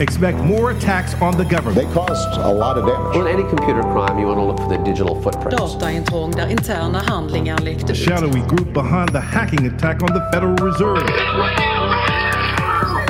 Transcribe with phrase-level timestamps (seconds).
[0.00, 1.74] Expect more attacks on the government.
[1.74, 3.16] They caused a lot of damage.
[3.16, 5.56] On any computer crime, you want to look for the digital footprints.
[5.74, 7.98] Dataintrång där interna handlingar läckte The ut.
[7.98, 11.06] shadowy group behind the hacking attack on the Federal Reserve.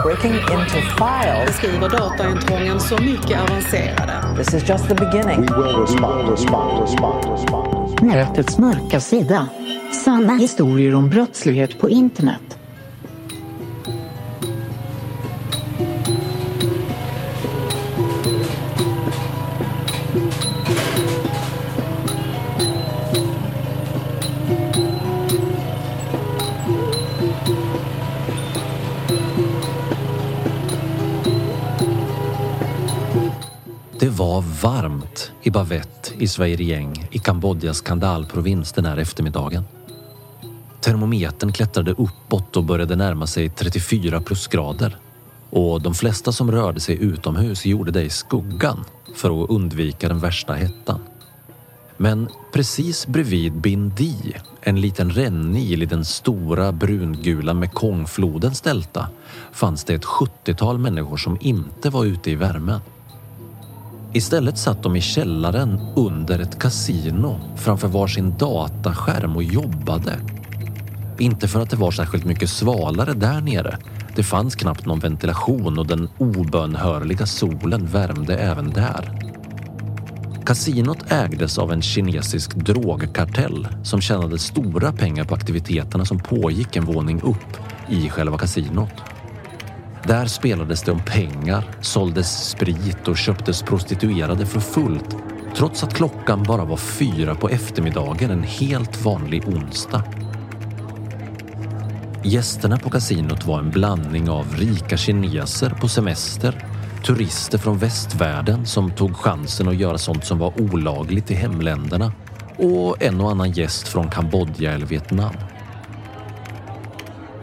[0.02, 1.46] Breaking into files.
[1.46, 4.12] Beskriver dataintrången så mycket avancerade.
[4.36, 5.40] This is just the beginning.
[5.40, 8.02] We will respond, respond, respond, respond.
[8.02, 9.48] Nätets mörka sida.
[10.04, 12.57] Sanna historier om brottslighet på internet.
[34.62, 39.64] Varmt i Bavet i Sverigäng i Kambodjas Kandalprovins den här eftermiddagen.
[40.80, 44.96] Termometern klättrade uppåt och började närma sig 34 plusgrader.
[45.50, 50.18] Och de flesta som rörde sig utomhus gjorde det i skuggan för att undvika den
[50.18, 51.00] värsta hettan.
[51.96, 59.08] Men precis bredvid Bindi, en liten rännil i den stora brungula Mekongflodens delta,
[59.52, 62.80] fanns det ett 70-tal människor som inte var ute i värmen.
[64.12, 70.20] Istället satt de i källaren under ett kasino framför varsin dataskärm och jobbade.
[71.18, 73.78] Inte för att det var särskilt mycket svalare där nere.
[74.16, 79.18] Det fanns knappt någon ventilation och den obönhörliga solen värmde även där.
[80.46, 86.84] Kasinot ägdes av en kinesisk drogkartell som tjänade stora pengar på aktiviteterna som pågick en
[86.84, 87.58] våning upp
[87.88, 89.17] i själva kasinot.
[90.04, 95.16] Där spelades det om pengar, såldes sprit och köptes prostituerade för fullt
[95.56, 100.04] trots att klockan bara var fyra på eftermiddagen en helt vanlig onsdag.
[102.24, 106.64] Gästerna på kasinot var en blandning av rika kineser på semester,
[107.06, 112.12] turister från västvärlden som tog chansen att göra sånt som var olagligt i hemländerna
[112.56, 115.34] och en och annan gäst från Kambodja eller Vietnam.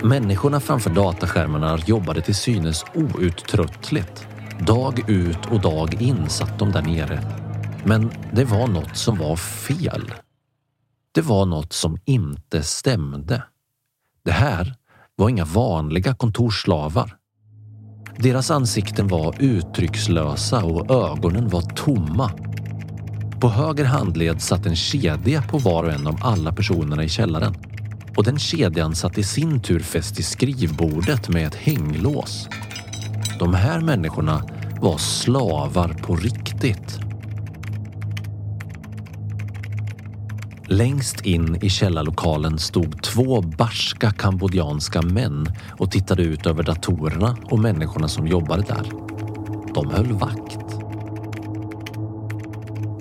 [0.06, 4.28] Människorna framför dataskärmarna jobbade till synes outtröttligt.
[4.68, 7.20] Dag ut och dag in satt de där nere.
[7.86, 10.14] Men det var något som var fel.
[11.12, 13.44] Det var något som inte stämde.
[14.26, 14.76] Det här
[15.16, 17.16] var inga vanliga kontorsslavar.
[18.18, 22.31] Deras ansikten var uttryckslösa och ögonen var tomma.
[23.40, 27.56] På höger handled satt en kedja på var och en av alla personerna i källaren
[28.15, 32.50] och den kedjan satt i sin tur fäst i skrivbordet med ett hänglås.
[33.39, 34.44] De här människorna
[34.81, 37.00] var slavar på riktigt.
[40.67, 45.47] Längst in i källarlokalen stod två barska kambodjanska män
[45.79, 48.91] och tittade ut över datorerna och människorna som jobbade där.
[49.73, 50.59] De höll vakt.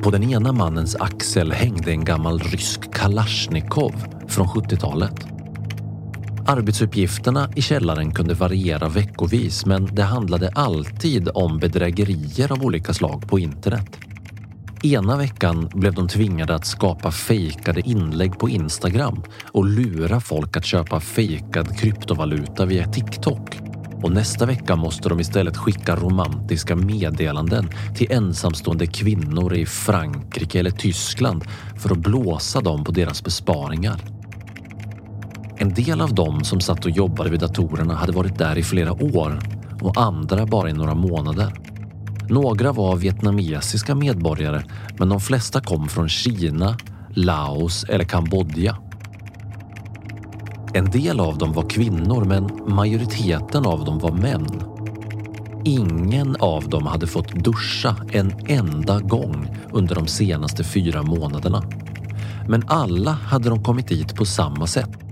[0.02, 5.26] På den ena mannens axel hängde en gammal rysk kalasjnikov från 70-talet.
[6.46, 13.28] Arbetsuppgifterna i källaren kunde variera veckovis men det handlade alltid om bedrägerier av olika slag
[13.28, 13.98] på internet.
[14.82, 19.22] Ena veckan blev de tvingade att skapa fejkade inlägg på Instagram
[19.52, 23.58] och lura folk att köpa fejkad kryptovaluta via TikTok.
[24.02, 30.70] Och nästa vecka måste de istället skicka romantiska meddelanden till ensamstående kvinnor i Frankrike eller
[30.70, 31.44] Tyskland
[31.76, 34.13] för att blåsa dem på deras besparingar.
[35.56, 38.92] En del av dem som satt och jobbade vid datorerna hade varit där i flera
[38.92, 39.38] år
[39.80, 41.52] och andra bara i några månader.
[42.28, 44.62] Några var vietnamesiska medborgare
[44.98, 46.76] men de flesta kom från Kina,
[47.10, 48.76] Laos eller Kambodja.
[50.74, 54.46] En del av dem var kvinnor men majoriteten av dem var män.
[55.64, 61.62] Ingen av dem hade fått duscha en enda gång under de senaste fyra månaderna.
[62.48, 65.03] Men alla hade de kommit dit på samma sätt.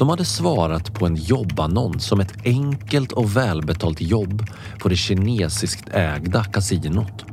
[0.00, 4.46] De hade svarat på en jobbannons som ett enkelt och välbetalt jobb
[4.78, 7.24] på det kinesiskt ägda kasinot.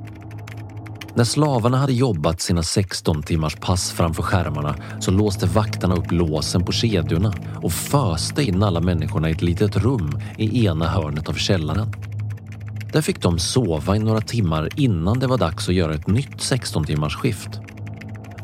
[1.15, 6.65] När slavarna hade jobbat sina 16 timmars pass framför skärmarna så låste vakterna upp låsen
[6.65, 11.33] på kedjorna och föste in alla människorna i ett litet rum i ena hörnet av
[11.33, 11.93] källaren.
[12.93, 16.41] Där fick de sova i några timmar innan det var dags att göra ett nytt
[16.41, 17.49] 16 timmars skift.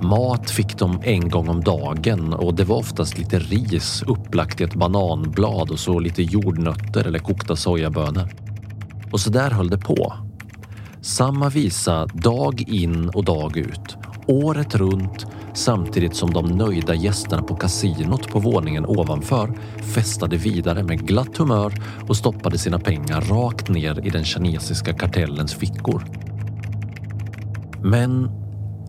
[0.01, 4.63] Mat fick de en gång om dagen och det var oftast lite ris upplagt i
[4.63, 8.29] ett bananblad och så lite jordnötter eller kokta sojabönor.
[9.11, 10.13] Och så där höll det på.
[11.01, 13.97] Samma visa dag in och dag ut,
[14.27, 21.07] året runt samtidigt som de nöjda gästerna på kasinot på våningen ovanför festade vidare med
[21.07, 21.73] glatt humör
[22.07, 26.05] och stoppade sina pengar rakt ner i den kinesiska kartellens fickor.
[27.81, 28.42] Men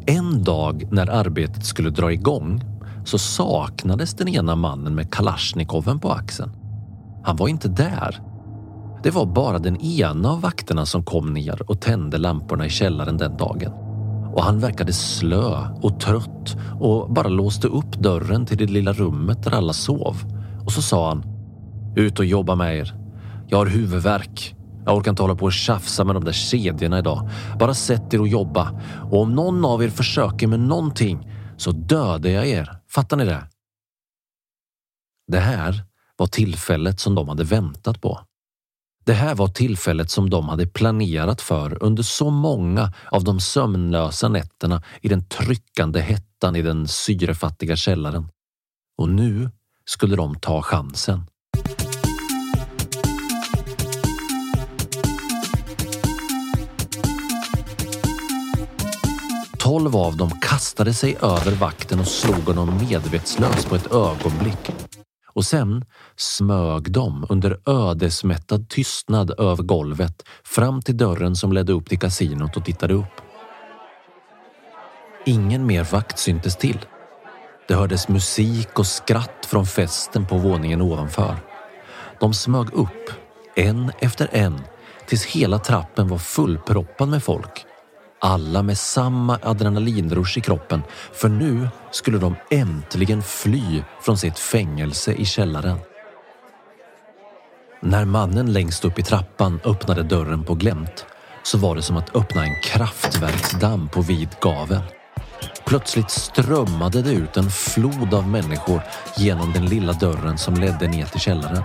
[0.07, 2.61] en dag när arbetet skulle dra igång
[3.05, 6.51] så saknades den ena mannen med kalasjnikoven på axeln.
[7.25, 8.21] Han var inte där.
[9.03, 13.17] Det var bara den ena av vakterna som kom ner och tände lamporna i källaren
[13.17, 13.73] den dagen.
[14.35, 19.43] Och han verkade slö och trött och bara låste upp dörren till det lilla rummet
[19.43, 20.17] där alla sov.
[20.65, 21.25] Och så sa han
[21.97, 22.95] Ut och jobba med er.
[23.49, 24.57] Jag har huvudvärk.
[24.87, 27.31] Jag orkar inte hålla på och tjafsa med de där kedjorna idag.
[27.59, 28.83] Bara sätt er och jobba.
[29.11, 32.77] Och om någon av er försöker med någonting så dödar jag er.
[32.89, 33.49] Fattar ni det?
[35.27, 35.85] Det här
[36.17, 38.21] var tillfället som de hade väntat på.
[39.05, 44.29] Det här var tillfället som de hade planerat för under så många av de sömnlösa
[44.29, 48.29] nätterna i den tryckande hettan i den syrefattiga källaren.
[48.99, 49.51] Och nu
[49.85, 51.27] skulle de ta chansen.
[59.65, 64.71] Tolv av dem kastade sig över vakten och slog honom medvetslös på ett ögonblick.
[65.35, 65.85] Och sen
[66.17, 72.57] smög de under ödesmättad tystnad över golvet fram till dörren som ledde upp till kasinot
[72.57, 73.21] och tittade upp.
[75.25, 76.79] Ingen mer vakt syntes till.
[77.69, 81.37] Det hördes musik och skratt från festen på våningen ovanför.
[82.21, 83.11] De smög upp,
[83.57, 84.61] en efter en,
[85.07, 87.67] tills hela trappen var fullproppad med folk
[88.25, 90.83] alla med samma adrenalinrush i kroppen
[91.13, 95.79] för nu skulle de äntligen fly från sitt fängelse i källaren.
[97.83, 101.07] När mannen längst upp i trappan öppnade dörren på glänt
[101.43, 104.83] så var det som att öppna en kraftverksdamm på vid gavel.
[105.67, 108.83] Plötsligt strömmade det ut en flod av människor
[109.17, 111.63] genom den lilla dörren som ledde ner till källaren.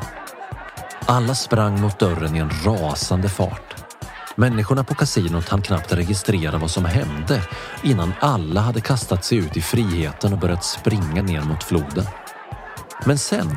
[1.06, 3.89] Alla sprang mot dörren i en rasande fart.
[4.40, 7.42] Människorna på kasinot hann knappt registrera vad som hände
[7.84, 12.06] innan alla hade kastat sig ut i friheten och börjat springa ner mot floden.
[13.06, 13.56] Men sen,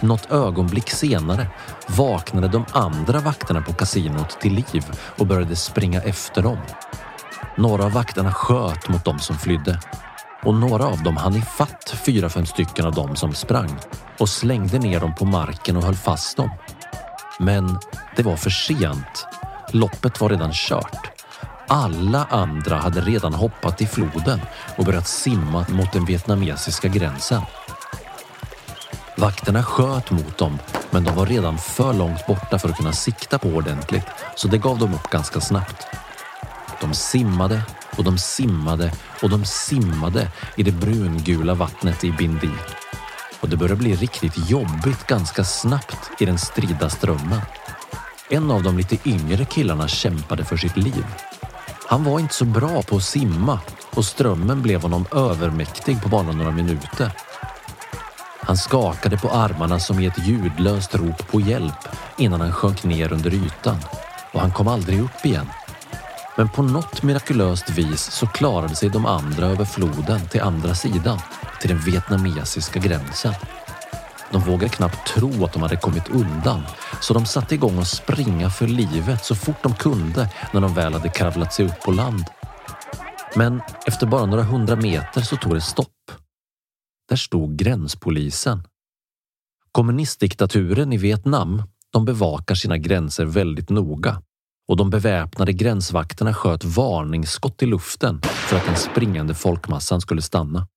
[0.00, 1.46] något ögonblick senare,
[1.86, 4.84] vaknade de andra vakterna på kasinot till liv
[5.18, 6.58] och började springa efter dem.
[7.56, 9.80] Några av vakterna sköt mot dem som flydde
[10.42, 13.78] och några av dem hann ifatt fyra, fem stycken av dem som sprang
[14.18, 16.50] och slängde ner dem på marken och höll fast dem.
[17.38, 17.78] Men
[18.16, 19.26] det var för sent
[19.70, 21.10] Loppet var redan kört.
[21.68, 24.40] Alla andra hade redan hoppat i floden
[24.76, 27.42] och börjat simma mot den vietnamesiska gränsen.
[29.16, 30.58] Vakterna sköt mot dem,
[30.90, 34.58] men de var redan för långt borta för att kunna sikta på ordentligt, så det
[34.58, 35.86] gav de upp ganska snabbt.
[36.80, 37.62] De simmade
[37.96, 42.50] och de simmade och de simmade i det brungula vattnet i Bindi.
[43.40, 47.40] Och det började bli riktigt jobbigt ganska snabbt i den strida strömmen.
[48.32, 51.04] En av de lite yngre killarna kämpade för sitt liv.
[51.86, 53.60] Han var inte så bra på att simma
[53.94, 57.12] och strömmen blev honom övermäktig på bara några minuter.
[58.40, 63.12] Han skakade på armarna som i ett ljudlöst rop på hjälp innan han sjönk ner
[63.12, 63.76] under ytan
[64.32, 65.46] och han kom aldrig upp igen.
[66.36, 71.18] Men på något mirakulöst vis så klarade sig de andra över floden till andra sidan,
[71.60, 73.34] till den vietnamesiska gränsen.
[74.32, 76.62] De vågade knappt tro att de hade kommit undan,
[77.00, 80.92] så de satte igång att springa för livet så fort de kunde när de väl
[80.92, 82.24] hade kravlat sig upp på land.
[83.36, 86.12] Men efter bara några hundra meter så tog det stopp.
[87.08, 88.62] Där stod gränspolisen.
[89.72, 94.22] Kommunistdiktaturen i Vietnam, de bevakar sina gränser väldigt noga
[94.68, 100.68] och de beväpnade gränsvakterna sköt varningsskott i luften för att den springande folkmassan skulle stanna.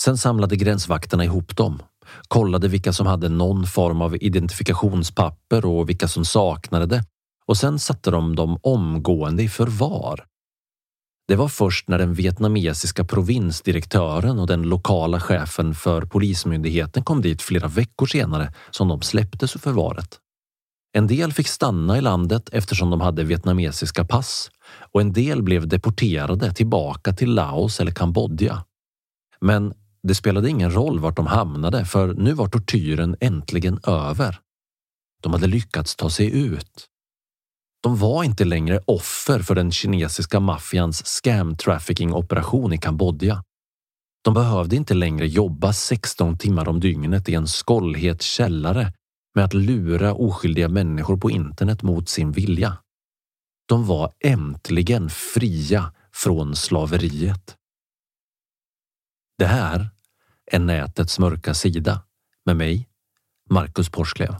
[0.00, 1.82] Sen samlade gränsvakterna ihop dem,
[2.28, 7.04] kollade vilka som hade någon form av identifikationspapper och vilka som saknade det
[7.46, 10.24] och sen satte de dem omgående i förvar.
[11.28, 17.42] Det var först när den vietnamesiska provinsdirektören och den lokala chefen för polismyndigheten kom dit
[17.42, 20.18] flera veckor senare som de släpptes ur förvaret.
[20.92, 24.50] En del fick stanna i landet eftersom de hade vietnamesiska pass
[24.92, 28.64] och en del blev deporterade tillbaka till Laos eller Kambodja.
[29.40, 34.40] Men det spelade ingen roll vart de hamnade för nu var tortyren äntligen över.
[35.22, 36.86] De hade lyckats ta sig ut.
[37.82, 43.44] De var inte längre offer för den kinesiska maffians scam trafficking operation i Kambodja.
[44.24, 48.92] De behövde inte längre jobba 16 timmar om dygnet i en skållhet källare
[49.34, 52.78] med att lura oskyldiga människor på internet mot sin vilja.
[53.68, 57.56] De var äntligen fria från slaveriet.
[59.38, 59.88] Det här
[60.54, 62.02] är nätets mörka sida
[62.46, 62.88] med mig,
[63.50, 64.36] Marcus Porsklev.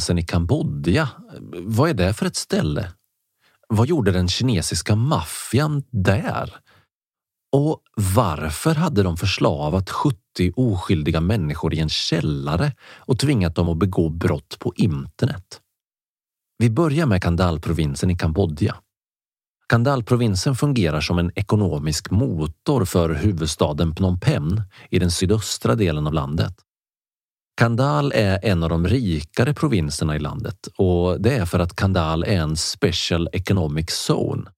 [0.00, 1.08] Provinsen i Kambodja.
[1.52, 2.92] Vad är det för ett ställe?
[3.68, 6.56] Vad gjorde den kinesiska maffian där?
[7.52, 10.16] Och varför hade de förslavat 70
[10.56, 12.72] oskyldiga människor i en källare
[13.08, 15.60] och tvingat dem att begå brott på internet?
[16.58, 18.76] Vi börjar med Kandalprovinsen i Kambodja.
[19.68, 26.12] Kandalprovinsen fungerar som en ekonomisk motor för huvudstaden Phnom Penh i den sydöstra delen av
[26.12, 26.54] landet.
[27.60, 32.22] Kandal är en av de rikare provinserna i landet och det är för att Kandal
[32.22, 34.50] är en Special Economic Zone.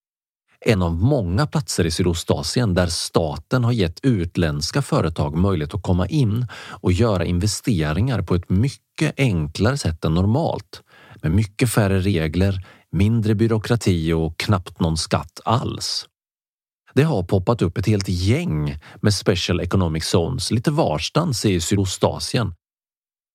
[0.60, 6.06] En av många platser i Sydostasien där staten har gett utländska företag möjlighet att komma
[6.06, 10.82] in och göra investeringar på ett mycket enklare sätt än normalt.
[11.22, 16.06] Med mycket färre regler, mindre byråkrati och knappt någon skatt alls.
[16.94, 22.54] Det har poppat upp ett helt gäng med Special Economic Zones lite varstans i Sydostasien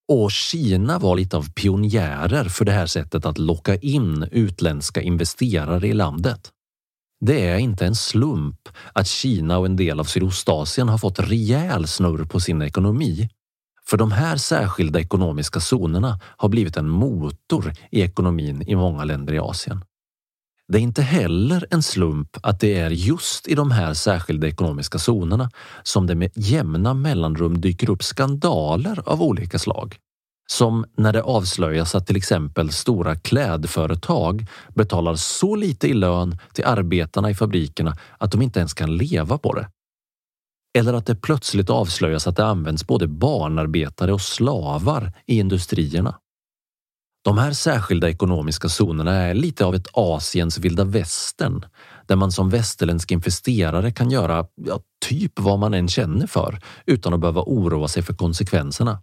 [0.07, 5.87] och Kina var lite av pionjärer för det här sättet att locka in utländska investerare
[5.87, 6.51] i landet.
[7.19, 11.87] Det är inte en slump att Kina och en del av Sydostasien har fått rejäl
[11.87, 13.29] snurr på sin ekonomi.
[13.89, 19.33] För de här särskilda ekonomiska zonerna har blivit en motor i ekonomin i många länder
[19.33, 19.85] i Asien.
[20.71, 24.97] Det är inte heller en slump att det är just i de här särskilda ekonomiska
[24.97, 25.51] zonerna
[25.83, 29.97] som det med jämna mellanrum dyker upp skandaler av olika slag.
[30.49, 34.45] Som när det avslöjas att till exempel stora klädföretag
[34.75, 39.37] betalar så lite i lön till arbetarna i fabrikerna att de inte ens kan leva
[39.37, 39.69] på det.
[40.77, 46.15] Eller att det plötsligt avslöjas att det används både barnarbetare och slavar i industrierna.
[47.27, 51.65] De här särskilda ekonomiska zonerna är lite av ett Asiens vilda västern
[52.05, 57.13] där man som västerländsk investerare kan göra ja, typ vad man än känner för utan
[57.13, 59.01] att behöva oroa sig för konsekvenserna.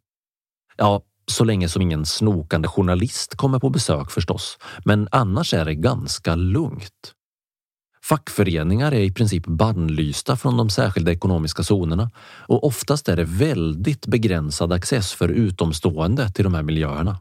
[0.77, 5.75] Ja, så länge som ingen snokande journalist kommer på besök förstås, men annars är det
[5.75, 7.13] ganska lugnt.
[8.05, 12.11] Fackföreningar är i princip bannlysta från de särskilda ekonomiska zonerna
[12.49, 17.19] och oftast är det väldigt begränsad access för utomstående till de här miljöerna.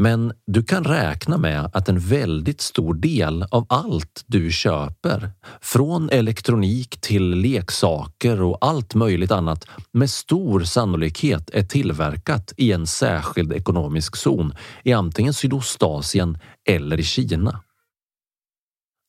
[0.00, 5.30] Men du kan räkna med att en väldigt stor del av allt du köper,
[5.60, 12.86] från elektronik till leksaker och allt möjligt annat, med stor sannolikhet är tillverkat i en
[12.86, 14.54] särskild ekonomisk zon
[14.84, 16.38] i antingen Sydostasien
[16.68, 17.60] eller i Kina.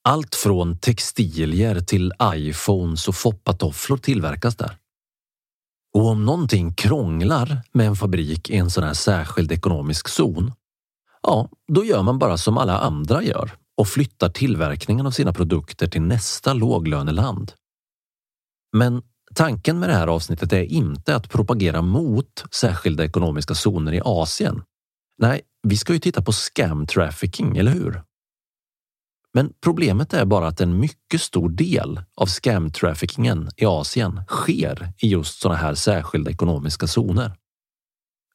[0.03, 4.77] Allt från textilier till iPhones och foppatofflor tillverkas där.
[5.93, 10.51] Och om någonting krånglar med en fabrik i en sån här särskild ekonomisk zon,
[11.21, 15.87] ja, då gör man bara som alla andra gör och flyttar tillverkningen av sina produkter
[15.87, 17.51] till nästa låglöneland.
[18.77, 19.01] Men
[19.35, 24.63] tanken med det här avsnittet är inte att propagera mot särskilda ekonomiska zoner i Asien.
[25.17, 28.01] Nej, vi ska ju titta på scam trafficking, eller hur?
[29.33, 34.93] Men problemet är bara att en mycket stor del av scam traffickingen i Asien sker
[34.97, 37.31] i just sådana här särskilda ekonomiska zoner.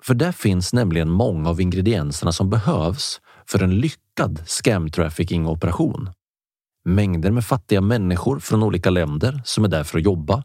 [0.03, 6.11] För där finns nämligen många av ingredienserna som behövs för en lyckad scam trafficking operation.
[6.85, 10.45] Mängder med fattiga människor från olika länder som är där för att jobba.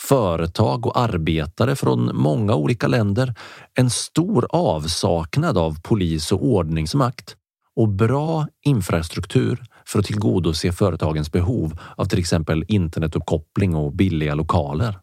[0.00, 3.34] Företag och arbetare från många olika länder.
[3.74, 7.36] En stor avsaknad av polis och ordningsmakt
[7.76, 14.98] och bra infrastruktur för att tillgodose företagens behov av till exempel internetuppkoppling och billiga lokaler.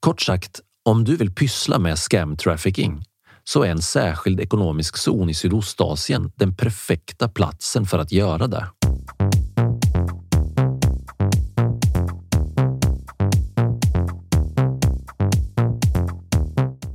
[0.00, 3.02] Kort sagt, om du vill pyssla med scam trafficking
[3.44, 8.66] så är en särskild ekonomisk zon i Sydostasien den perfekta platsen för att göra det.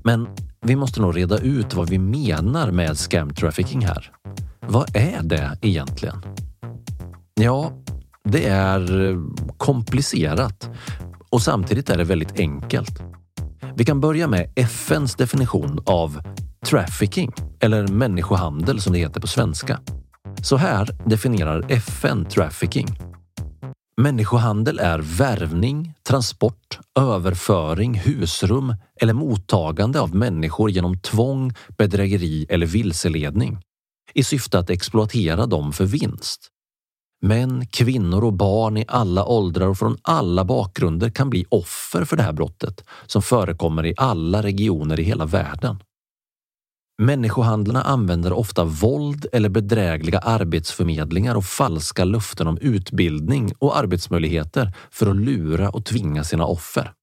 [0.04, 0.28] Men
[0.62, 4.12] vi måste nog reda ut vad vi menar med scam trafficking här.
[4.60, 6.24] Vad är det egentligen?
[7.34, 7.72] Ja,
[8.24, 8.88] det är
[9.58, 10.70] komplicerat
[11.30, 13.14] och samtidigt är det väldigt enkelt.
[13.76, 16.22] Vi kan börja med FNs definition av
[16.66, 19.80] trafficking eller människohandel som det heter på svenska.
[20.42, 22.88] Så här definierar FN trafficking.
[24.02, 33.58] Människohandel är värvning, transport, överföring, husrum eller mottagande av människor genom tvång, bedrägeri eller vilseledning
[34.14, 36.50] i syfte att exploatera dem för vinst.
[37.26, 42.18] Män, kvinnor och barn i alla åldrar och från alla bakgrunder kan bli offer för
[42.18, 45.84] det här brottet som förekommer i alla regioner i hela världen.
[47.02, 55.08] Människohandlarna använder ofta våld eller bedrägliga arbetsförmedlingar och falska löften om utbildning och arbetsmöjligheter för
[55.08, 56.94] att lura och tvinga sina offer.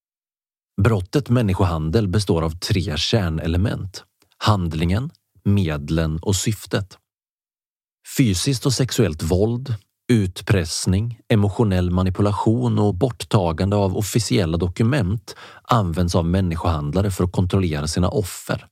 [0.82, 4.04] Brottet människohandel består av tre kärnelement.
[4.38, 5.10] Handlingen,
[5.44, 6.98] medlen och syftet.
[8.16, 9.74] Fysiskt och sexuellt våld,
[10.10, 18.08] utpressning, emotionell manipulation och borttagande av officiella dokument används av människohandlare för att kontrollera sina
[18.08, 18.66] offer.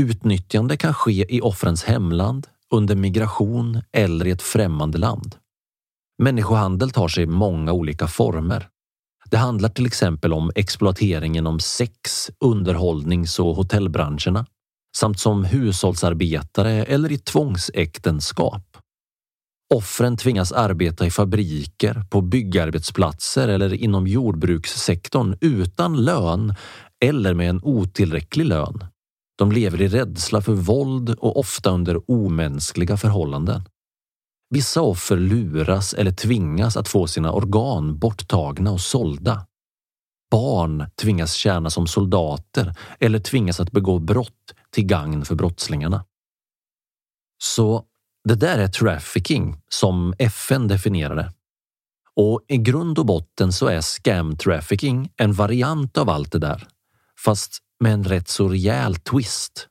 [0.00, 5.36] Utnyttjande kan ske i offrens hemland, under migration eller i ett främmande land.
[6.22, 8.68] Människohandel tar sig många olika former.
[9.30, 14.46] Det handlar till exempel om exploatering inom sex, underhållnings och hotellbranscherna
[14.96, 18.67] samt som hushållsarbetare eller i tvångsäktenskap.
[19.74, 26.54] Offren tvingas arbeta i fabriker, på byggarbetsplatser eller inom jordbrukssektorn utan lön
[27.04, 28.84] eller med en otillräcklig lön.
[29.38, 33.62] De lever i rädsla för våld och ofta under omänskliga förhållanden.
[34.50, 39.46] Vissa offer luras eller tvingas att få sina organ borttagna och sålda.
[40.30, 46.04] Barn tvingas tjäna som soldater eller tvingas att begå brott till gagn för brottslingarna.
[47.42, 47.84] Så
[48.28, 51.32] det där är trafficking som FN definierar det.
[52.16, 56.68] Och i grund och botten så är scam trafficking en variant av allt det där,
[57.24, 59.68] fast med en rätt så rejäl twist.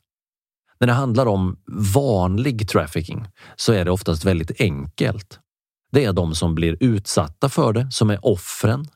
[0.80, 1.58] När det handlar om
[1.94, 5.38] vanlig trafficking så är det oftast väldigt enkelt.
[5.92, 8.86] Det är de som blir utsatta för det som är offren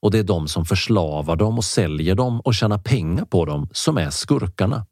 [0.00, 3.68] och det är de som förslavar dem och säljer dem och tjänar pengar på dem
[3.72, 4.86] som är skurkarna.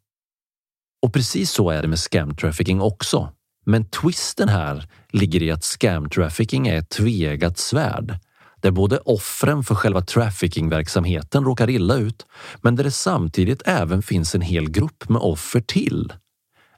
[1.02, 3.32] Och precis så är det med scam trafficking också.
[3.64, 8.18] Men twisten här ligger i att scam trafficking är ett tvegat svärd
[8.60, 12.26] där både offren för själva traffickingverksamheten råkar illa ut,
[12.62, 16.12] men där det samtidigt även finns en hel grupp med offer till.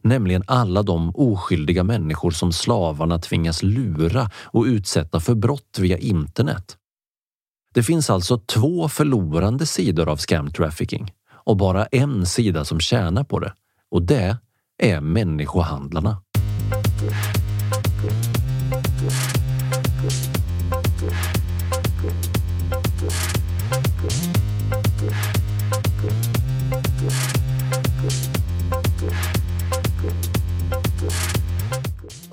[0.02, 6.76] Nämligen alla de oskyldiga människor som slavarna tvingas lura och utsätta för brott via internet.
[7.74, 13.24] Det finns alltså två förlorande sidor av scam trafficking och bara en sida som tjänar
[13.24, 13.54] på det
[13.90, 14.36] och det
[14.78, 16.22] är människohandlarna.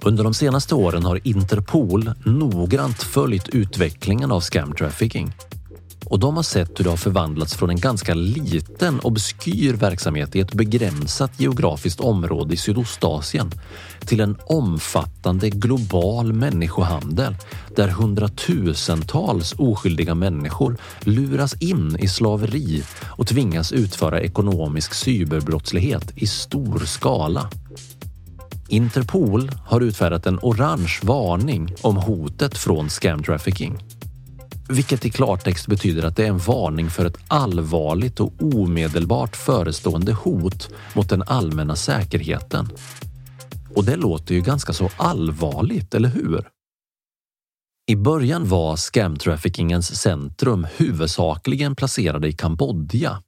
[0.02, 5.34] Under de senaste åren har Interpol noggrant följt utvecklingen av scam trafficking.
[6.10, 10.40] Och de har sett hur det har förvandlats från en ganska liten obskyr verksamhet i
[10.40, 13.52] ett begränsat geografiskt område i Sydostasien
[14.06, 17.36] till en omfattande global människohandel
[17.76, 26.80] där hundratusentals oskyldiga människor luras in i slaveri och tvingas utföra ekonomisk cyberbrottslighet i stor
[26.80, 27.50] skala.
[28.68, 33.89] Interpol har utfärdat en orange varning om hotet från scam trafficking.
[34.72, 40.14] Vilket i klartext betyder att det är en varning för ett allvarligt och omedelbart förestående
[40.14, 42.70] hot mot den allmänna säkerheten.
[43.76, 46.50] Och det låter ju ganska så allvarligt, eller hur?
[47.88, 53.24] I början var Scamtraffickingens centrum huvudsakligen placerade i Kambodja.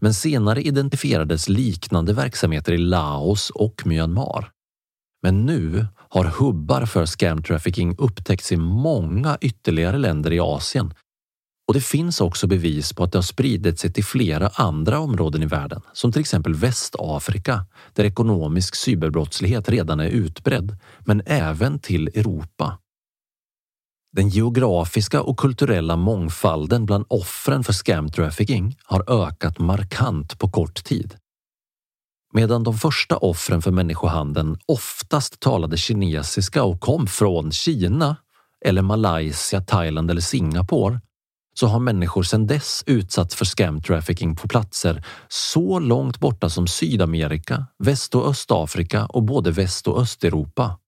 [0.00, 4.50] Men senare identifierades liknande verksamheter i Laos och Myanmar.
[5.22, 10.94] Men nu har hubbar för scam trafficking upptäckts i många ytterligare länder i Asien
[11.68, 15.42] och det finns också bevis på att det har spridit sig till flera andra områden
[15.42, 22.08] i världen, som till exempel Västafrika, där ekonomisk cyberbrottslighet redan är utbredd, men även till
[22.08, 22.78] Europa.
[24.16, 30.84] Den geografiska och kulturella mångfalden bland offren för scam trafficking har ökat markant på kort
[30.84, 31.16] tid.
[32.36, 38.16] Medan de första offren för människohandeln oftast talade kinesiska och kom från Kina
[38.64, 41.00] eller Malaysia, Thailand eller Singapore
[41.54, 46.66] så har människor sedan dess utsatts för scam trafficking på platser så långt borta som
[46.66, 50.78] Sydamerika, Väst och Östafrika och både Väst och Östeuropa.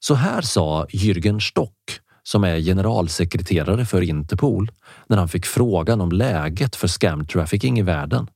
[0.00, 4.70] Så här sa Jürgen Stock, som är generalsekreterare för Interpol,
[5.06, 8.26] när han fick frågan om läget för scam trafficking i världen.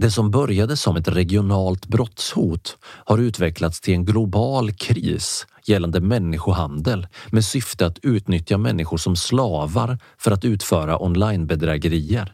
[0.00, 7.06] Det som började som ett regionalt brottshot har utvecklats till en global kris gällande människohandel
[7.30, 12.32] med syfte att utnyttja människor som slavar för att utföra onlinebedrägerier.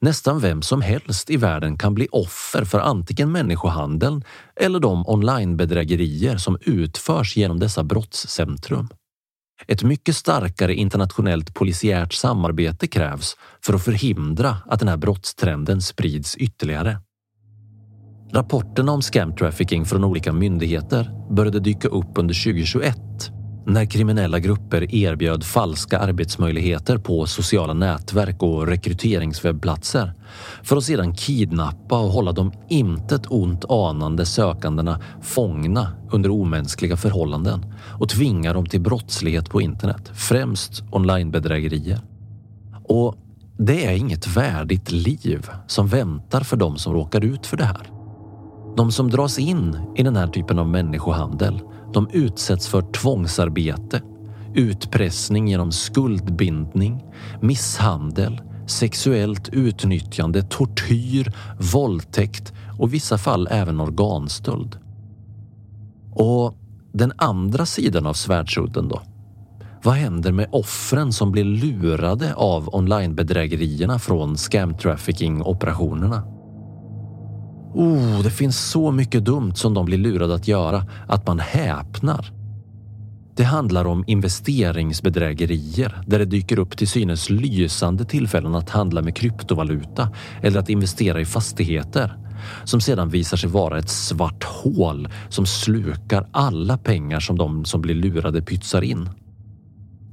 [0.00, 4.24] Nästan vem som helst i världen kan bli offer för antingen människohandeln
[4.56, 8.88] eller de onlinebedrägerier som utförs genom dessa brottscentrum.
[9.66, 13.36] Ett mycket starkare internationellt polisiärt samarbete krävs
[13.66, 16.98] för att förhindra att den här brottstrenden sprids ytterligare.
[18.32, 22.96] Rapporterna om scam trafficking från olika myndigheter började dyka upp under 2021
[23.66, 30.12] när kriminella grupper erbjöd falska arbetsmöjligheter på sociala nätverk och rekryteringswebbplatser
[30.62, 37.72] för att sedan kidnappa och hålla de intet ont anande sökandena fångna under omänskliga förhållanden
[37.98, 42.00] och tvinga dem till brottslighet på internet, främst onlinebedrägerier.
[42.84, 43.16] Och
[43.58, 47.90] det är inget värdigt liv som väntar för de som råkar ut för det här.
[48.76, 51.60] De som dras in i den här typen av människohandel
[51.94, 54.02] de utsätts för tvångsarbete,
[54.54, 57.04] utpressning genom skuldbindning,
[57.40, 61.32] misshandel, sexuellt utnyttjande, tortyr,
[61.72, 64.78] våldtäkt och i vissa fall även organstöld.
[66.12, 66.54] Och
[66.92, 69.02] den andra sidan av svärdsudden då?
[69.82, 76.33] Vad händer med offren som blir lurade av onlinebedrägerierna från scam trafficking operationerna?
[77.74, 82.32] Oh, det finns så mycket dumt som de blir lurade att göra att man häpnar.
[83.36, 89.16] Det handlar om investeringsbedrägerier där det dyker upp till synes lysande tillfällen att handla med
[89.16, 90.08] kryptovaluta
[90.42, 92.16] eller att investera i fastigheter
[92.64, 97.80] som sedan visar sig vara ett svart hål som slukar alla pengar som de som
[97.80, 99.08] blir lurade pytsar in.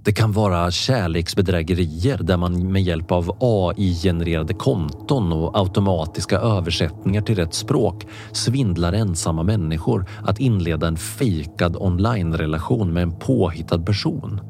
[0.04, 7.36] Det kan vara kärleksbedrägerier där man med hjälp av AI-genererade konton och automatiska översättningar till
[7.36, 14.42] rätt språk svindlar ensamma människor att inleda en fejkad online-relation med en påhittad person.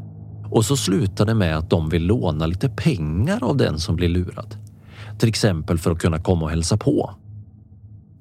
[0.51, 4.09] Och så slutar det med att de vill låna lite pengar av den som blir
[4.09, 4.55] lurad.
[5.19, 7.11] Till exempel för att kunna komma och hälsa på.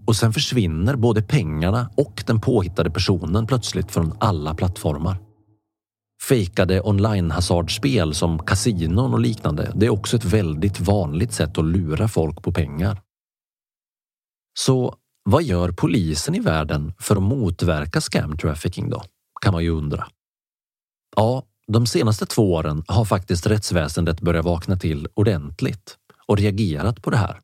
[0.06, 5.29] Och sen försvinner både pengarna och den påhittade personen plötsligt från alla plattformar.
[6.22, 12.08] Fejkade online-hasardspel som kasinon och liknande, det är också ett väldigt vanligt sätt att lura
[12.08, 13.02] folk på pengar.
[14.58, 19.02] Så vad gör polisen i världen för att motverka scam trafficking då?
[19.40, 20.06] Kan man ju undra.
[21.16, 27.10] Ja, de senaste två åren har faktiskt rättsväsendet börjat vakna till ordentligt och reagerat på
[27.10, 27.40] det här.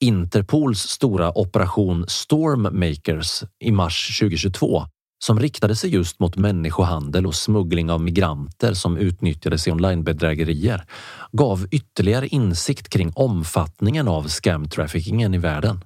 [0.00, 4.82] Interpols stora operation Stormmakers i mars 2022
[5.24, 10.84] som riktade sig just mot människohandel och smuggling av migranter som utnyttjades i onlinebedrägerier
[11.32, 15.84] gav ytterligare insikt kring omfattningen av scam-traffickingen i världen.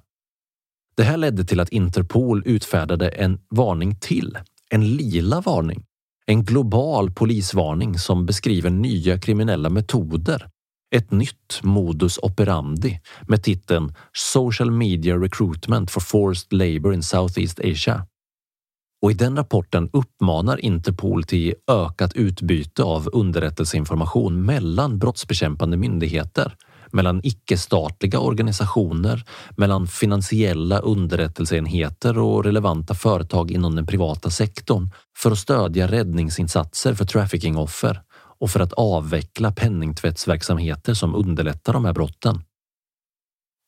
[0.95, 4.37] Det här ledde till att Interpol utfärdade en varning till,
[4.69, 5.83] en lila varning,
[6.29, 10.49] En global polisvarning som beskriver nya kriminella metoder.
[10.95, 18.07] Ett nytt modus operandi med titeln Social Media Recruitment for Forced Labour in Southeast Asia.
[19.01, 26.55] Och i den rapporten uppmanar Interpol till ökat utbyte av underrättelseinformation mellan brottsbekämpande myndigheter,
[26.91, 29.23] mellan icke-statliga organisationer,
[29.57, 37.05] mellan finansiella underrättelseenheter och relevanta företag inom den privata sektorn för att stödja räddningsinsatser för
[37.05, 38.01] traffickingoffer
[38.39, 42.41] och för att avveckla penningtvättsverksamheter som underlättar de här brotten.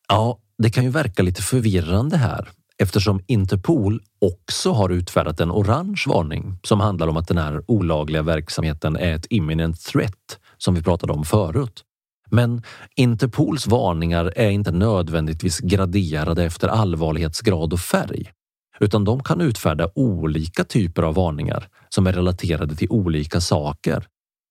[0.07, 2.49] Ja, det kan ju verka lite förvirrande här
[2.81, 8.21] eftersom Interpol också har utfärdat en orange varning som handlar om att den här olagliga
[8.21, 11.83] verksamheten är ett imminent threat som vi pratade om förut.
[12.31, 12.63] Men
[12.95, 18.31] Interpols varningar är inte nödvändigtvis graderade efter allvarlighetsgrad och färg,
[18.79, 24.07] utan de kan utfärda olika typer av varningar som är relaterade till olika saker.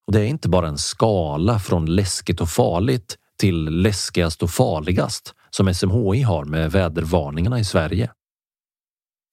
[0.07, 5.35] Och det är inte bara en skala från läskigt och farligt till läskigast och farligast
[5.51, 8.11] som SMHI har med vädervarningarna i Sverige.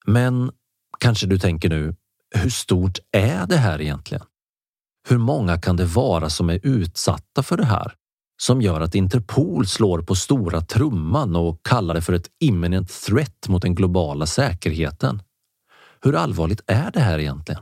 [0.05, 0.51] Men
[0.99, 1.95] kanske du tänker nu,
[2.35, 4.23] hur stort är det här egentligen?
[5.09, 7.93] Hur många kan det vara som är utsatta för det här?
[8.41, 13.47] Som gör att Interpol slår på stora trumman och kallar det för ett imminent threat
[13.47, 15.21] mot den globala säkerheten.
[16.01, 17.61] Hur allvarligt är det här egentligen?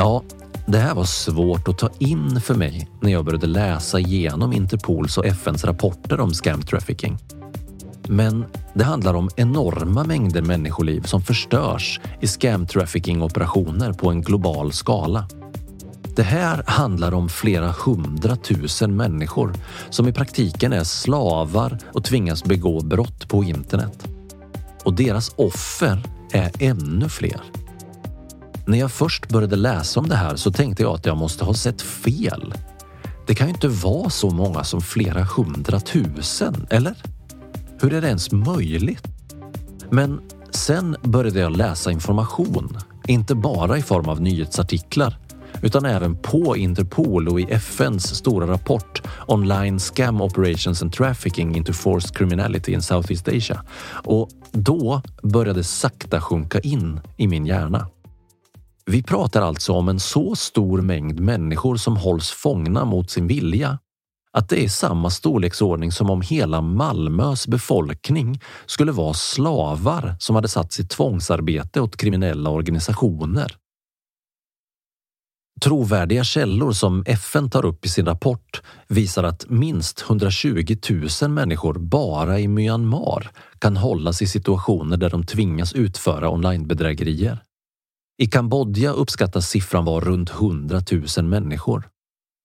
[0.00, 0.22] Ja,
[0.66, 5.18] det här var svårt att ta in för mig när jag började läsa igenom Interpols
[5.18, 7.18] och FNs rapporter om scam trafficking.
[8.08, 14.22] Men det handlar om enorma mängder människoliv som förstörs i scam trafficking operationer på en
[14.22, 15.28] global skala.
[16.16, 19.54] Det här handlar om flera hundratusen människor
[19.90, 24.08] som i praktiken är slavar och tvingas begå brott på internet.
[24.84, 27.40] Och deras offer är ännu fler.
[28.70, 31.54] När jag först började läsa om det här så tänkte jag att jag måste ha
[31.54, 32.54] sett fel.
[33.26, 36.94] Det kan ju inte vara så många som flera hundratusen, eller?
[37.80, 39.04] Hur är det ens möjligt?
[39.90, 45.18] Men sen började jag läsa information, inte bara i form av nyhetsartiklar
[45.62, 51.72] utan även på Interpol och i FNs stora rapport Online Scam Operations and Trafficking into
[51.72, 53.62] Forced Criminality in Southeast Asia.
[53.92, 57.86] Och då började sakta sjunka in i min hjärna.
[58.90, 63.78] Vi pratar alltså om en så stor mängd människor som hålls fångna mot sin vilja
[64.32, 70.48] att det är samma storleksordning som om hela Malmös befolkning skulle vara slavar som hade
[70.48, 73.56] satts i tvångsarbete åt kriminella organisationer.
[75.64, 80.76] Trovärdiga källor som FN tar upp i sin rapport visar att minst 120
[81.22, 87.42] 000 människor bara i Myanmar kan hållas i situationer där de tvingas utföra onlinebedrägerier.
[88.20, 90.82] I Kambodja uppskattas siffran vara runt 100
[91.16, 91.88] 000 människor.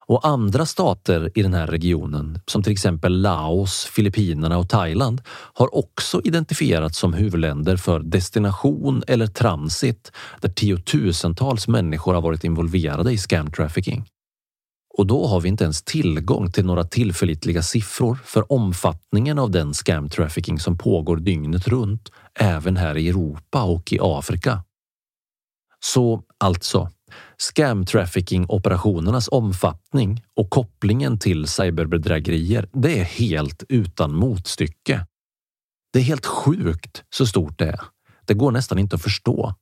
[0.08, 5.76] Och andra stater i den här regionen, som till exempel Laos, Filippinerna och Thailand, har
[5.76, 10.12] också identifierats som huvudländer för destination eller transit
[10.42, 14.06] där tiotusentals människor har varit involverade i scam trafficking.
[14.98, 19.74] Och då har vi inte ens tillgång till några tillförlitliga siffror för omfattningen av den
[19.74, 24.64] scam trafficking som pågår dygnet runt, även här i Europa och i Afrika.
[25.86, 26.90] Så alltså,
[27.38, 35.06] scam trafficking operationernas omfattning och kopplingen till cyberbedrägerier, det är helt utan motstycke.
[35.94, 37.82] Det är helt sjukt så stort det är.
[38.26, 39.54] Det går nästan inte att förstå.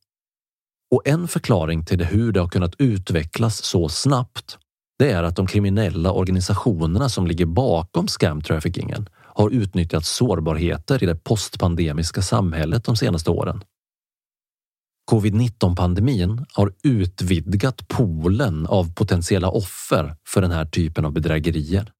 [0.91, 4.57] Och en förklaring till det hur det har kunnat utvecklas så snabbt
[4.99, 11.05] det är att de kriminella organisationerna som ligger bakom scam traffickingen har utnyttjat sårbarheter i
[11.05, 13.63] det postpandemiska samhället de senaste åren.
[15.13, 21.91] Covid-19-pandemin har utvidgat poolen av potentiella offer för den här typen av bedrägerier.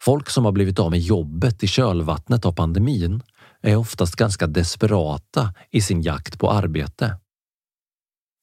[0.00, 3.22] Folk som har blivit av med jobbet i kölvattnet av pandemin
[3.62, 7.18] är oftast ganska desperata i sin jakt på arbete.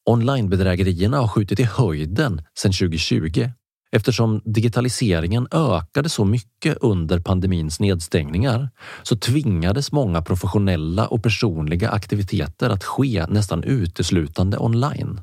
[0.09, 3.49] Onlinebedrägerierna har skjutit i höjden sedan 2020
[3.95, 8.69] eftersom digitaliseringen ökade så mycket under pandemins nedstängningar
[9.03, 15.21] så tvingades många professionella och personliga aktiviteter att ske nästan uteslutande online.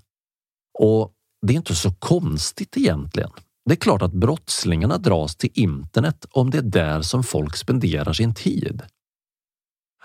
[0.78, 1.12] Och
[1.46, 3.30] det är inte så konstigt egentligen.
[3.64, 8.12] Det är klart att brottslingarna dras till internet om det är där som folk spenderar
[8.12, 8.82] sin tid.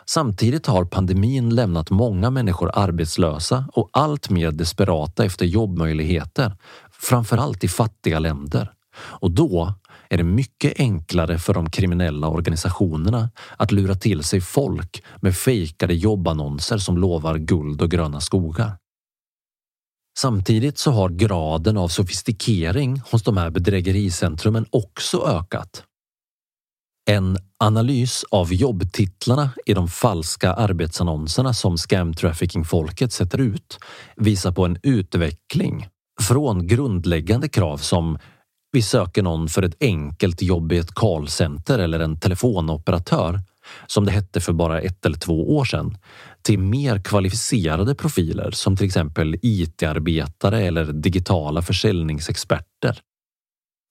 [0.10, 6.58] Samtidigt har pandemin lämnat många människor arbetslösa och allt mer desperata efter jobbmöjligheter,
[6.99, 8.71] framförallt i fattiga länder.
[8.97, 9.73] Och då
[10.10, 15.93] är det mycket enklare för de kriminella organisationerna att lura till sig folk med fejkade
[15.93, 18.77] jobbannonser som lovar guld och gröna skogar.
[20.19, 25.83] Samtidigt så har graden av sofistikering hos de här bedrägericentrumen också ökat.
[27.10, 33.79] En analys av jobbtitlarna i de falska arbetsannonserna som scam trafficking-folket sätter ut
[34.15, 35.88] visar på en utveckling
[36.21, 38.17] från grundläggande krav som
[38.71, 43.39] vi söker någon för ett enkelt jobb i ett callcenter eller en telefonoperatör
[43.88, 45.97] som det hette för bara ett eller två år sedan
[46.41, 53.01] till mer kvalificerade profiler som till exempel IT-arbetare eller digitala försäljningsexperter.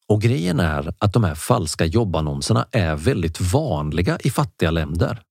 [0.08, 5.22] Och grejen är att de här falska jobbannonserna är väldigt vanliga i fattiga länder.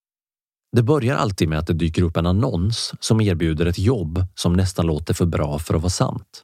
[0.75, 4.53] Det börjar alltid med att det dyker upp en annons som erbjuder ett jobb som
[4.53, 6.43] nästan låter för bra för att vara sant.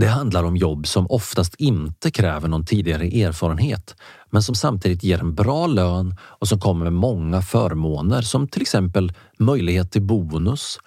[0.00, 3.96] Det handlar om jobb som oftast inte kräver någon tidigare erfarenhet,
[4.30, 8.62] men som samtidigt ger en bra lön och som kommer med många förmåner som till
[8.62, 10.78] exempel möjlighet till bonus,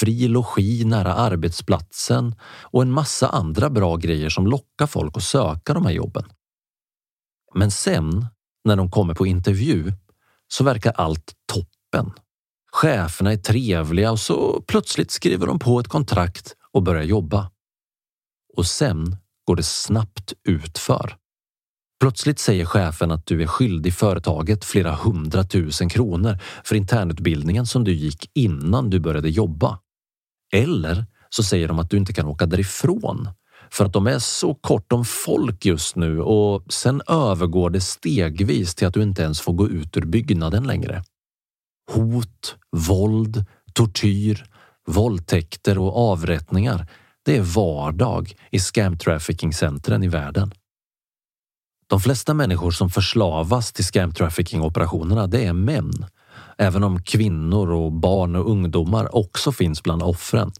[0.00, 5.74] fri logi nära arbetsplatsen och en massa andra bra grejer som lockar folk att söka
[5.74, 6.24] de här jobben.
[7.54, 8.26] Men sen,
[8.64, 9.92] när de kommer på intervju,
[10.48, 12.12] så verkar allt toppen.
[12.72, 17.50] Cheferna är trevliga och så plötsligt skriver de på ett kontrakt och börjar jobba
[18.56, 21.16] och sen går det snabbt utför.
[22.00, 27.92] Plötsligt säger chefen att du är skyldig företaget flera hundratusen kronor för internutbildningen som du
[27.92, 29.78] gick innan du började jobba.
[30.52, 33.28] Eller så säger de att du inte kan åka därifrån
[33.70, 38.74] för att de är så kort om folk just nu och sen övergår det stegvis
[38.74, 41.04] till att du inte ens får gå ut ur byggnaden längre.
[41.92, 44.44] Hot, våld, tortyr,
[44.86, 46.86] våldtäkter och avrättningar
[47.26, 50.52] det är vardag i scam trafficking-centren i världen.
[51.86, 55.92] De flesta människor som förslavas till scam trafficking-operationerna, det är män.
[56.58, 60.52] Även om kvinnor och barn och ungdomar också finns bland offren.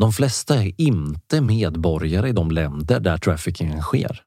[0.00, 4.22] De flesta är inte medborgare i de länder där traffickingen sker.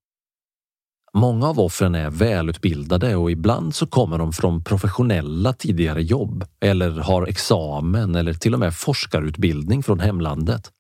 [1.13, 6.91] Många av offren är välutbildade och ibland så kommer de från professionella tidigare jobb eller
[6.91, 10.71] har examen eller till och med forskarutbildning från hemlandet.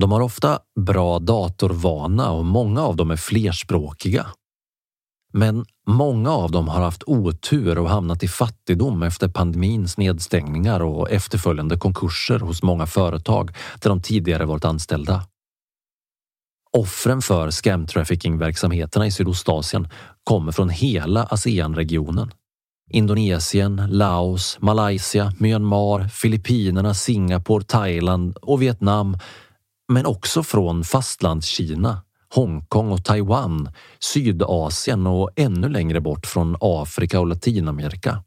[0.00, 4.26] De har ofta bra datorvana och många av dem är flerspråkiga.
[5.32, 11.10] Men många av dem har haft otur och hamnat i fattigdom efter pandemins nedstängningar och
[11.10, 15.22] efterföljande konkurser hos många företag där de tidigare varit anställda.
[16.72, 19.88] Offren för scam trafficking-verksamheterna i Sydostasien
[20.24, 22.30] kommer från hela ASEAN-regionen.
[22.90, 29.18] Indonesien, Laos, Malaysia, Myanmar, Filippinerna, Singapore, Thailand och Vietnam
[29.88, 32.02] men också från fastlandskina,
[32.34, 33.68] Hongkong och Taiwan,
[34.00, 38.22] Sydasien och ännu längre bort från Afrika och Latinamerika.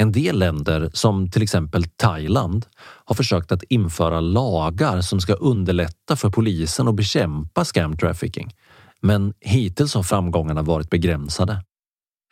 [0.00, 6.16] En del länder, som till exempel Thailand, har försökt att införa lagar som ska underlätta
[6.16, 8.54] för polisen att bekämpa scam trafficking.
[9.00, 11.64] Men hittills har framgångarna varit begränsade.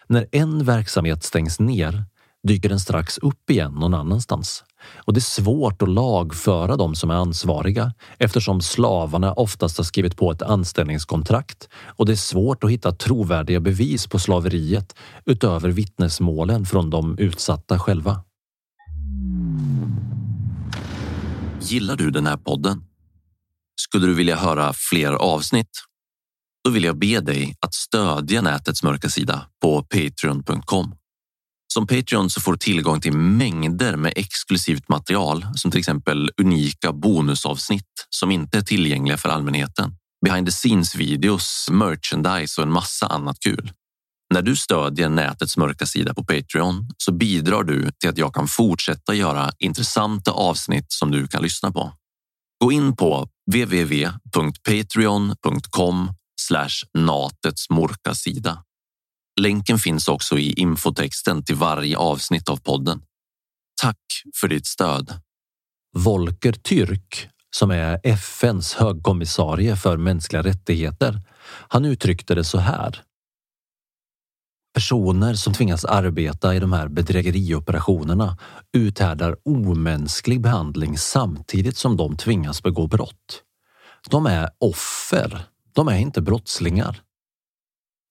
[0.09, 2.05] När en verksamhet stängs ner
[2.47, 4.65] dyker den strax upp igen någon annanstans.
[4.95, 10.17] Och det är svårt att lagföra de som är ansvariga eftersom slavarna oftast har skrivit
[10.17, 14.95] på ett anställningskontrakt och det är svårt att hitta trovärdiga bevis på slaveriet
[15.25, 18.23] utöver vittnesmålen från de utsatta själva.
[21.61, 22.85] Gillar du den här podden?
[23.81, 25.71] Skulle du vilja höra fler avsnitt?
[26.65, 30.95] Då vill jag be dig att stödja nätets mörka sida på patreon.com
[31.77, 36.93] som Patreon så får du tillgång till mängder med exklusivt material som till exempel unika
[36.93, 39.97] bonusavsnitt som inte är tillgängliga för allmänheten.
[40.25, 43.73] Behind the scenes videos, merchandise och en massa annat kul.
[44.35, 48.49] När du stödjer nätets mörka sida på Patreon så bidrar du till att jag kan
[48.49, 51.93] fortsätta göra intressanta avsnitt som du kan lyssna på.
[52.65, 56.11] Gå in på www.patreon.com
[56.95, 58.63] natets mörka sida.
[59.41, 63.03] Länken finns också i infotexten till varje avsnitt av podden.
[63.83, 63.99] Tack
[64.41, 65.21] för ditt stöd.
[65.97, 71.21] Volker Türk, som är FNs högkommissarie för mänskliga rättigheter,
[71.69, 73.03] han uttryckte det så här.
[74.75, 78.39] Personer som tvingas arbeta i de här bedrägerioperationerna
[78.73, 83.43] uthärdar omänsklig behandling samtidigt som de tvingas begå brott.
[84.11, 85.47] De är offer.
[85.73, 87.03] De är inte brottslingar.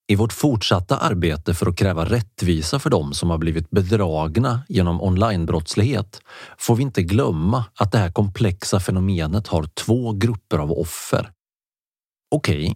[0.08, 5.02] I vårt fortsatta arbete för att kräva rättvisa för dem som har blivit bedragna genom
[5.02, 6.22] onlinebrottslighet
[6.58, 11.32] får vi inte glömma att det här komplexa fenomenet har två grupper av offer.
[12.36, 12.76] Okej, okay,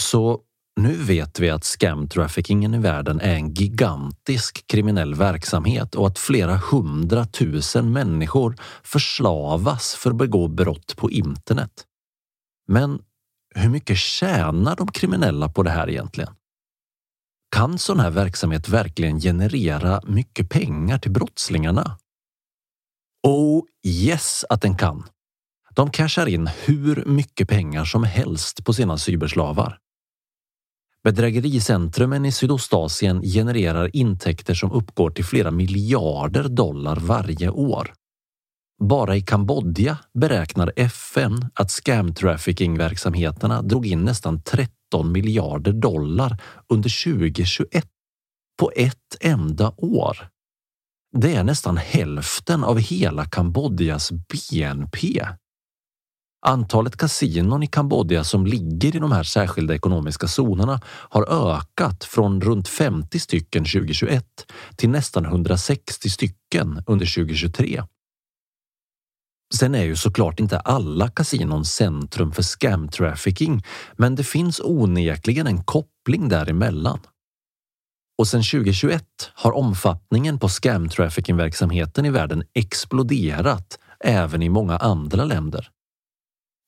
[0.00, 0.40] så
[0.80, 6.56] nu vet vi att scam-traffickingen i världen är en gigantisk kriminell verksamhet och att flera
[6.56, 11.84] hundratusen människor förslavas för att begå brott på internet.
[12.68, 13.02] Men
[13.54, 16.34] hur mycket tjänar de kriminella på det här egentligen?
[17.56, 21.98] Kan sån här verksamhet verkligen generera mycket pengar till brottslingarna?
[23.22, 25.04] Oh yes att den kan.
[25.74, 29.78] De cashar in hur mycket pengar som helst på sina cyberslavar.
[31.04, 37.92] Bedrägericentrumen i Sydostasien genererar intäkter som uppgår till flera miljarder dollar varje år.
[38.82, 44.42] Bara i Kambodja beräknar FN att scam-trafficking-verksamheterna drog in nästan
[44.92, 46.38] 13 miljarder dollar
[46.68, 47.86] under 2021
[48.60, 50.28] på ett enda år.
[51.16, 55.26] Det är nästan hälften av hela Kambodjas BNP.
[56.46, 62.40] Antalet kasinon i Kambodja som ligger i de här särskilda ekonomiska zonerna har ökat från
[62.40, 64.24] runt 50 stycken 2021
[64.76, 67.82] till nästan 160 stycken under 2023.
[69.54, 73.64] Sen är ju såklart inte alla kasinon centrum för scam trafficking,
[73.96, 77.00] men det finns onekligen en koppling däremellan.
[78.18, 84.76] Och sedan 2021 har omfattningen på scam trafficking verksamheten i världen exploderat även i många
[84.76, 85.70] andra länder.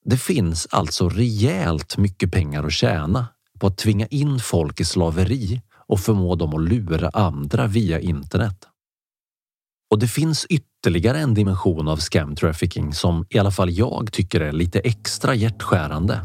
[0.05, 3.27] Det finns alltså rejält mycket pengar att tjäna
[3.59, 8.69] på att tvinga in folk i slaveri och förmå dem att lura andra via internet.
[9.95, 14.41] Och det finns ytterligare en dimension av scam trafficking som i alla fall jag tycker
[14.41, 16.21] är lite extra hjärtskärande.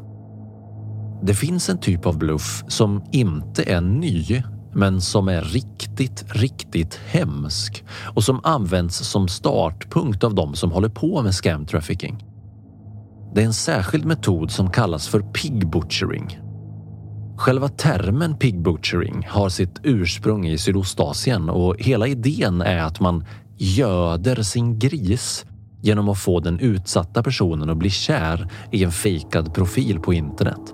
[1.23, 4.43] Det finns en typ av bluff som inte är ny
[4.73, 7.83] men som är riktigt, riktigt hemsk
[8.15, 12.25] och som används som startpunkt av de som håller på med scam trafficking.
[13.35, 16.39] Det är en särskild metod som kallas för pig butchering.
[17.37, 23.25] Själva termen pig butchering har sitt ursprung i Sydostasien och hela idén är att man
[23.59, 25.45] göder sin gris
[25.81, 30.73] genom att få den utsatta personen att bli kär i en fejkad profil på internet.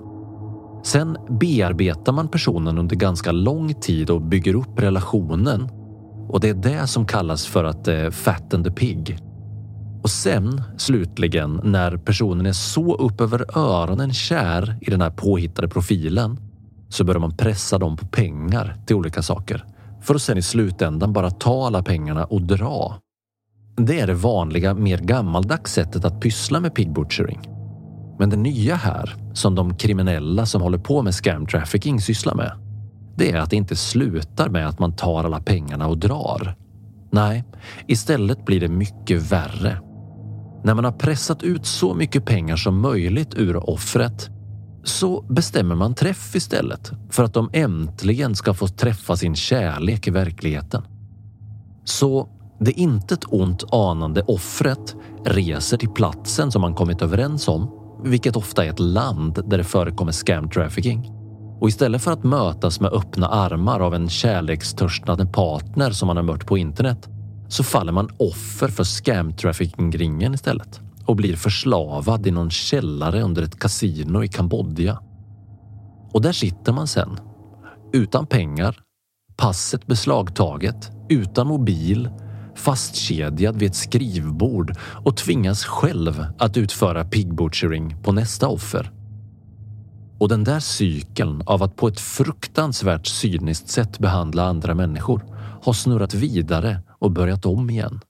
[0.84, 5.68] Sen bearbetar man personen under ganska lång tid och bygger upp relationen
[6.28, 9.18] och det är det som kallas för att eh, fat and the pig.
[10.02, 15.68] Och sen slutligen när personen är så upp över öronen kär i den här påhittade
[15.68, 16.38] profilen
[16.88, 19.64] så börjar man pressa dem på pengar till olika saker
[20.06, 22.98] för att sen i slutändan bara ta alla pengarna och dra.
[23.76, 27.40] Det är det vanliga, mer gammaldags sättet att pyssla med pig butchering.
[28.18, 32.52] Men det nya här, som de kriminella som håller på med scam trafficking sysslar med,
[33.16, 36.56] det är att det inte slutar med att man tar alla pengarna och drar.
[37.10, 37.44] Nej,
[37.86, 39.78] istället blir det mycket värre.
[40.64, 44.30] När man har pressat ut så mycket pengar som möjligt ur offret
[44.88, 50.10] så bestämmer man träff istället för att de äntligen ska få träffa sin kärlek i
[50.10, 50.82] verkligheten.
[51.84, 52.28] Så
[52.60, 57.70] det intet ont anande offret reser till platsen som man kommit överens om,
[58.04, 61.12] vilket ofta är ett land där det förekommer scam trafficking.
[61.60, 66.24] Och istället för att mötas med öppna armar av en kärlekstörstande partner som man har
[66.24, 67.08] mött på internet
[67.48, 73.42] så faller man offer för scam trafficking-ringen istället och blir förslavad i någon källare under
[73.42, 74.98] ett kasino i Kambodja.
[76.12, 77.20] Och där sitter man sen,
[77.92, 78.78] utan pengar,
[79.36, 82.10] passet beslagtaget, utan mobil,
[82.54, 88.92] fastkedjad vid ett skrivbord och tvingas själv att utföra pig butchering på nästa offer.
[90.18, 95.22] Och den där cykeln av att på ett fruktansvärt cyniskt sätt behandla andra människor
[95.62, 98.00] har snurrat vidare och börjat om igen.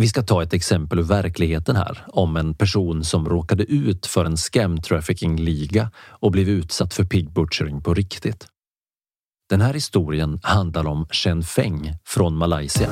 [0.00, 4.24] Vi ska ta ett exempel ur verkligheten här om en person som råkade ut för
[4.24, 8.46] en scam trafficking-liga och blev utsatt för pig butchering på riktigt.
[9.50, 12.90] Den här historien handlar om Chen Feng från Malaysia.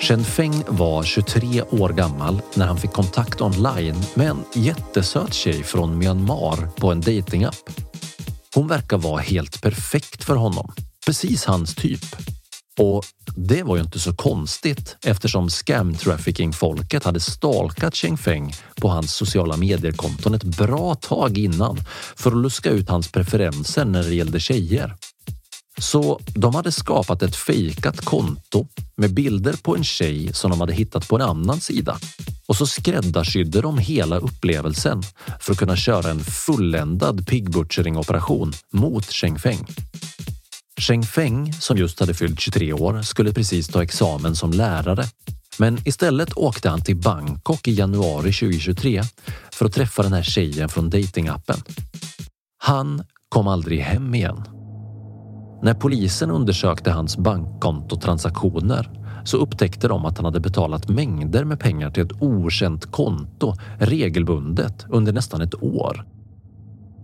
[0.00, 5.62] Chen Feng var 23 år gammal när han fick kontakt online med en jättesöt tjej
[5.62, 7.87] från Myanmar på en datingapp.
[8.54, 10.72] Hon verkar vara helt perfekt för honom.
[11.06, 12.16] Precis hans typ.
[12.78, 13.04] Och
[13.36, 19.14] det var ju inte så konstigt eftersom scam trafficking-folket hade stalkat Cheng Feng på hans
[19.14, 21.78] sociala medierkonton ett bra tag innan
[22.16, 24.94] för att luska ut hans preferenser när det gällde tjejer.
[25.78, 28.66] Så de hade skapat ett fejkat konto
[28.96, 31.98] med bilder på en tjej som de hade hittat på en annan sida.
[32.46, 35.02] Och så skräddarsydde de hela upplevelsen
[35.40, 39.66] för att kunna köra en fulländad pigbutchering-operation mot Cheng Feng.
[40.80, 45.04] Cheng Feng, som just hade fyllt 23 år, skulle precis ta examen som lärare.
[45.58, 49.02] Men istället åkte han till Bangkok i januari 2023
[49.52, 51.62] för att träffa den här tjejen från datingappen.
[52.58, 54.57] Han kom aldrig hem igen.
[55.62, 58.90] När polisen undersökte hans bankkontotransaktioner
[59.24, 64.86] så upptäckte de att han hade betalat mängder med pengar till ett okänt konto regelbundet
[64.88, 66.04] under nästan ett år.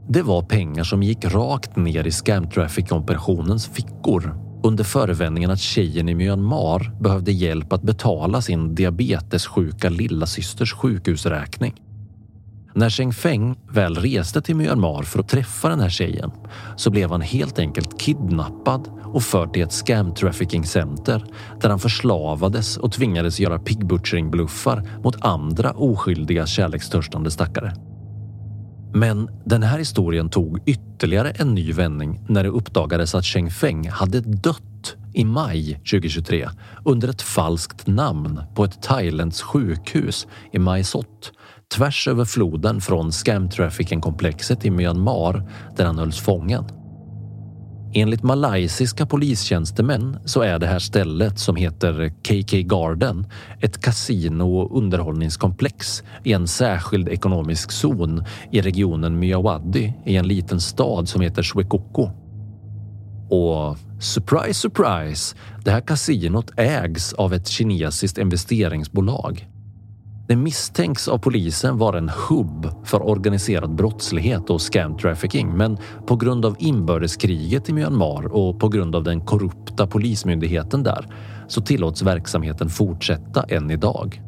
[0.08, 6.08] Det var pengar som gick rakt ner i scam traffic-operationens fickor under förevändningen att tjejen
[6.08, 11.74] i Myanmar behövde hjälp att betala sin diabetessjuka lillasysters sjukhusräkning.
[12.76, 16.30] När Cheng Feng väl reste till Myanmar för att träffa den här tjejen
[16.76, 21.24] så blev han helt enkelt kidnappad och förd till ett scam trafficking center
[21.60, 27.74] där han förslavades och tvingades göra pigbutchering-bluffar mot andra oskyldiga kärlekstörstande stackare.
[28.94, 33.88] Men den här historien tog ytterligare en ny vändning när det uppdagades att Cheng Feng
[33.88, 36.48] hade dött i maj 2023
[36.84, 41.32] under ett falskt namn på ett thailändskt sjukhus i Mae Sot
[41.74, 46.64] tvärs över floden från scam trafficking-komplexet i Myanmar där han hölls fången.
[47.94, 53.26] Enligt malaysiska polistjänstemän så är det här stället som heter KK Garden
[53.60, 60.60] ett kasino och underhållningskomplex i en särskild ekonomisk zon i regionen Myawaddy i en liten
[60.60, 62.10] stad som heter Shwekoko.
[63.30, 69.48] Och surprise, surprise, det här kasinot ägs av ett kinesiskt investeringsbolag.
[70.26, 76.16] Det misstänks av polisen vara en hubb för organiserad brottslighet och scam trafficking men på
[76.16, 81.06] grund av inbördeskriget i Myanmar och på grund av den korrupta polismyndigheten där
[81.48, 84.22] så tillåts verksamheten fortsätta än idag.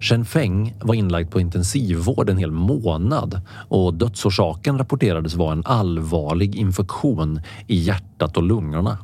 [0.00, 6.56] Chen Feng var inlagd på intensivvård en hel månad och dödsorsaken rapporterades vara en allvarlig
[6.56, 8.98] infektion i hjärtat och lungorna.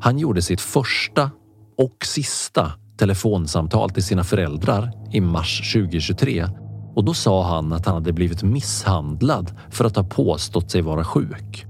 [0.00, 1.30] Han gjorde sitt första
[1.78, 6.48] och sista telefonsamtal till sina föräldrar i mars 2023
[6.94, 11.04] och då sa han att han hade blivit misshandlad för att ha påstått sig vara
[11.04, 11.66] sjuk.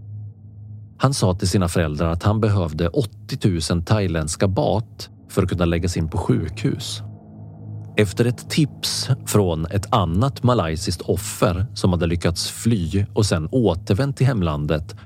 [0.98, 5.64] Han sa till sina föräldrar att han behövde 80 000 thailändska bat för att kunna
[5.64, 7.02] läggas in på sjukhus.
[7.96, 14.16] Efter ett tips från ett annat malaysiskt offer som hade lyckats fly och sen återvänt
[14.16, 14.96] till hemlandet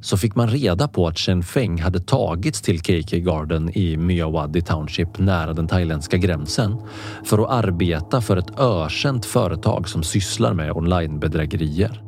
[0.00, 4.60] så fick man reda på att Chen Feng hade tagits till KK Garden i Myawaddy
[4.60, 6.76] Township nära den thailändska gränsen
[7.24, 12.02] för att arbeta för ett ökänt företag som sysslar med onlinebedrägerier.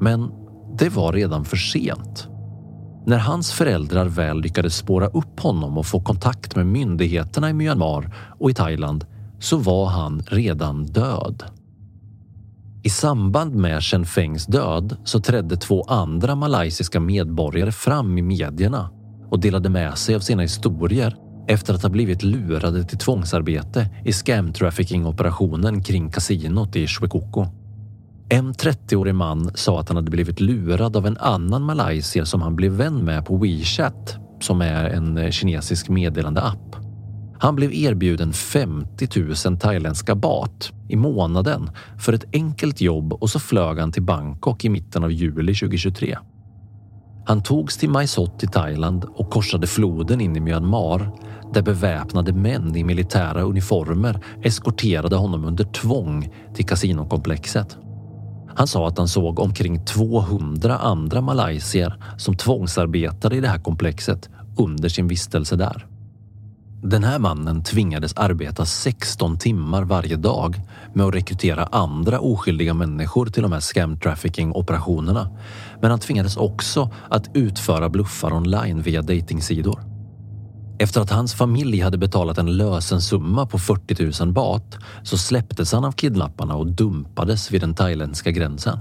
[0.00, 0.30] Men
[0.78, 2.28] det var redan för sent.
[3.06, 8.14] När hans föräldrar väl lyckades spåra upp honom och få kontakt med myndigheterna i Myanmar
[8.38, 9.04] och i Thailand
[9.40, 11.44] så var han redan död.
[12.84, 18.90] I samband med Chen Fengs död så trädde två andra malaysiska medborgare fram i medierna
[19.30, 21.16] och delade med sig av sina historier
[21.48, 27.46] efter att ha blivit lurade till tvångsarbete i scam trafficking-operationen kring kasinot i Shwekoko.
[28.28, 32.56] En 30-årig man sa att han hade blivit lurad av en annan malaysier som han
[32.56, 36.81] blev vän med på WeChat som är en kinesisk meddelandeapp.
[37.42, 39.08] Han blev erbjuden 50
[39.46, 44.64] 000 thailändska bat i månaden för ett enkelt jobb och så flög han till Bangkok
[44.64, 46.18] i mitten av juli 2023.
[47.26, 51.10] Han togs till Mai Sot i Thailand och korsade floden in i Myanmar
[51.54, 57.76] där beväpnade män i militära uniformer eskorterade honom under tvång till kasinokomplexet.
[58.54, 64.30] Han sa att han såg omkring 200 andra malaysier som tvångsarbetade i det här komplexet
[64.58, 65.86] under sin vistelse där.
[66.84, 70.60] Den här mannen tvingades arbeta 16 timmar varje dag
[70.94, 75.30] med att rekrytera andra oskyldiga människor till de här scam trafficking operationerna.
[75.80, 79.80] Men han tvingades också att utföra bluffar online via datingsidor.
[80.78, 85.84] Efter att hans familj hade betalat en lösensumma på 40 000 baht så släpptes han
[85.84, 88.78] av kidnapparna och dumpades vid den thailändska gränsen.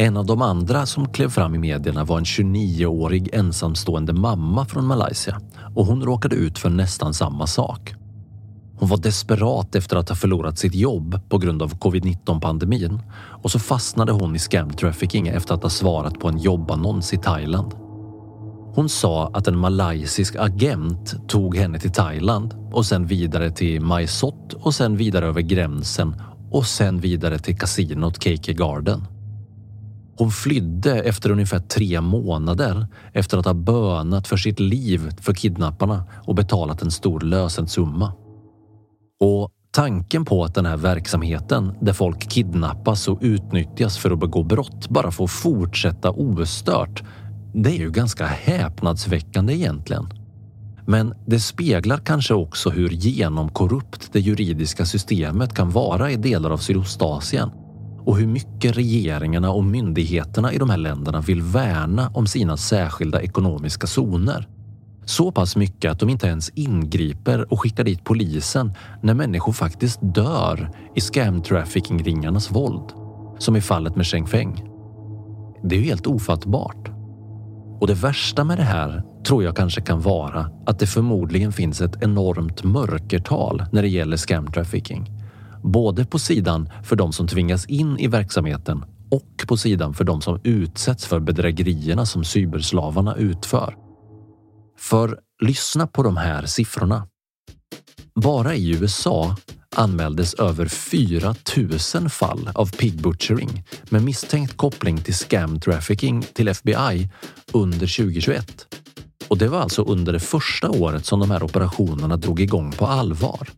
[0.00, 4.86] En av de andra som klev fram i medierna var en 29-årig ensamstående mamma från
[4.86, 5.40] Malaysia
[5.74, 7.94] och hon råkade ut för nästan samma sak.
[8.78, 13.02] Hon var desperat efter att ha förlorat sitt jobb på grund av covid-19-pandemin
[13.42, 17.16] och så fastnade hon i scam trafficking efter att ha svarat på en jobbannons i
[17.16, 17.74] Thailand.
[18.74, 24.06] Hon sa att en malaysisk agent tog henne till Thailand och sen vidare till Mai
[24.06, 29.17] Sot och sen vidare över gränsen och sen vidare till kasinot KK Garden.
[30.18, 36.04] Hon flydde efter ungefär tre månader efter att ha bönat för sitt liv för kidnapparna
[36.24, 38.12] och betalat en stor lösensumma.
[39.20, 44.42] Och tanken på att den här verksamheten där folk kidnappas och utnyttjas för att begå
[44.42, 47.02] brott bara får fortsätta ostört,
[47.54, 50.08] det är ju ganska häpnadsväckande egentligen.
[50.86, 56.58] Men det speglar kanske också hur genomkorrupt det juridiska systemet kan vara i delar av
[56.58, 57.50] Sydostasien
[58.08, 63.22] och hur mycket regeringarna och myndigheterna i de här länderna vill värna om sina särskilda
[63.22, 64.48] ekonomiska zoner.
[65.04, 69.98] Så pass mycket att de inte ens ingriper och skickar dit polisen när människor faktiskt
[70.02, 72.90] dör i scam trafficking-ringarnas våld.
[73.38, 74.62] Som i fallet med Cheng Feng.
[75.62, 76.88] Det är ju helt ofattbart.
[77.80, 81.80] Och det värsta med det här tror jag kanske kan vara att det förmodligen finns
[81.80, 85.17] ett enormt mörkertal när det gäller scam trafficking.
[85.68, 90.20] Både på sidan för de som tvingas in i verksamheten och på sidan för de
[90.20, 93.76] som utsätts för bedrägerierna som cyberslavarna utför.
[94.78, 97.06] För lyssna på de här siffrorna.
[98.14, 99.36] Bara i USA
[99.76, 101.34] anmäldes över 4
[101.94, 107.10] 000 fall av pig butchering med misstänkt koppling till scam trafficking till FBI
[107.52, 108.66] under 2021.
[109.28, 112.86] Och det var alltså under det första året som de här operationerna drog igång på
[112.86, 113.48] allvar.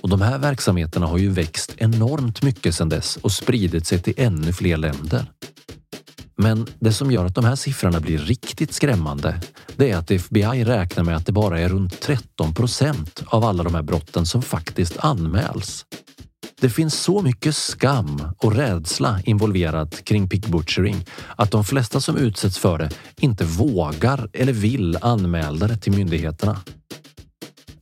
[0.00, 4.14] Och de här verksamheterna har ju växt enormt mycket sedan dess och spridit sig till
[4.16, 5.26] ännu fler länder.
[6.36, 9.40] Men det som gör att de här siffrorna blir riktigt skrämmande,
[9.76, 13.62] det är att FBI räknar med att det bara är runt 13 procent av alla
[13.62, 15.84] de här brotten som faktiskt anmäls.
[16.60, 22.16] Det finns så mycket skam och rädsla involverat kring pig butchering att de flesta som
[22.16, 22.90] utsätts för det
[23.20, 26.60] inte vågar eller vill anmäla det till myndigheterna.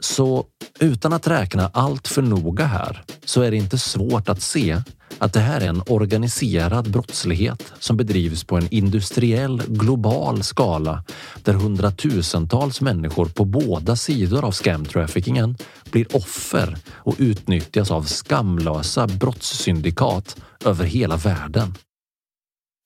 [0.01, 0.47] Så
[0.81, 4.83] utan att räkna allt för noga här så är det inte svårt att se
[5.19, 11.05] att det här är en organiserad brottslighet som bedrivs på en industriell global skala
[11.43, 15.57] där hundratusentals människor på båda sidor av scam-traffickingen
[15.91, 21.75] blir offer och utnyttjas av skamlösa brottssyndikat över hela världen.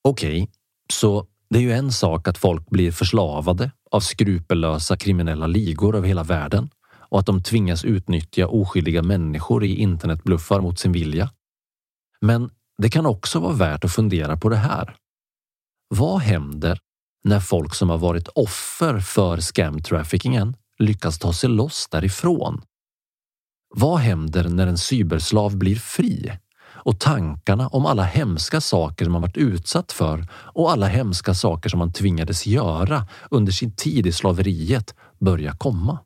[0.09, 0.47] Okej, okay,
[0.93, 6.09] så det är ju en sak att folk blir förslavade av skrupellösa kriminella ligor över
[6.09, 6.71] hela världen
[7.11, 11.31] och att de tvingas utnyttja oskyldiga människor i internetbluffar mot sin vilja.
[12.21, 14.97] Men det kan också vara värt att fundera på det här.
[15.89, 16.79] Vad händer
[17.25, 22.63] när folk som har varit offer för scam traffickingen lyckas ta sig loss därifrån?
[23.75, 26.39] Vad händer när en cyberslav blir fri
[26.85, 31.69] och tankarna om alla hemska saker som man varit utsatt för och alla hemska saker
[31.69, 35.99] som man tvingades göra under sin tid i slaveriet börjar komma?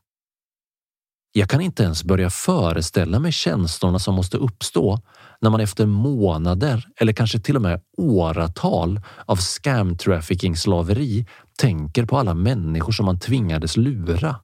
[1.36, 5.00] Jag kan inte ens börja föreställa mig känslorna som måste uppstå
[5.40, 11.26] när man efter månader eller kanske till och med åratal av scam trafficking slaveri
[11.58, 14.36] tänker på alla människor som man tvingades lura.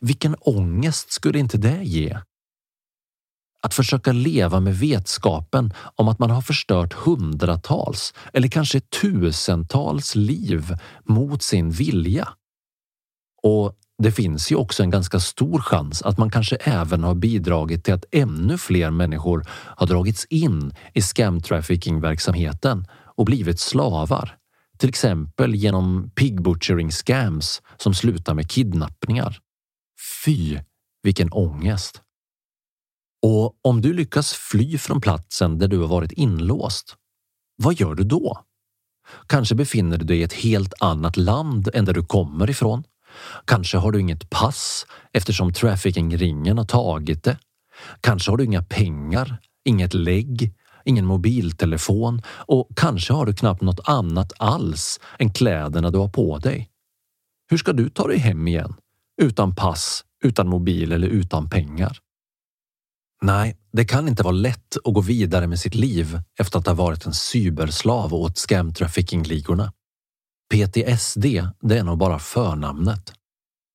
[0.00, 2.18] Vilken ångest skulle inte det ge?
[3.62, 10.76] Att försöka leva med vetskapen om att man har förstört hundratals eller kanske tusentals liv
[11.04, 12.28] mot sin vilja.
[13.42, 17.84] Och det finns ju också en ganska stor chans att man kanske även har bidragit
[17.84, 22.86] till att ännu fler människor har dragits in i scam trafficking verksamheten
[23.16, 24.36] och blivit slavar.
[24.78, 29.38] Till exempel genom pig butchering scams som slutar med kidnappningar.
[30.24, 30.58] Fy,
[31.02, 32.02] vilken ångest!
[33.22, 36.96] Och om du lyckas fly från platsen där du har varit inlåst,
[37.56, 38.44] vad gör du då?
[39.26, 42.84] Kanske befinner du dig i ett helt annat land än där du kommer ifrån
[43.44, 47.38] Kanske har du inget pass eftersom trafficking-ringen har tagit det.
[48.00, 50.54] Kanske har du inga pengar, inget lägg,
[50.84, 56.38] ingen mobiltelefon och kanske har du knappt något annat alls än kläderna du har på
[56.38, 56.70] dig.
[57.50, 58.74] Hur ska du ta dig hem igen?
[59.22, 61.98] Utan pass, utan mobil eller utan pengar.
[63.22, 66.74] Nej, det kan inte vara lätt att gå vidare med sitt liv efter att ha
[66.74, 69.72] varit en cyberslav åt scam trafficking-ligorna.
[70.54, 71.24] PTSD,
[71.60, 73.12] det är nog bara förnamnet.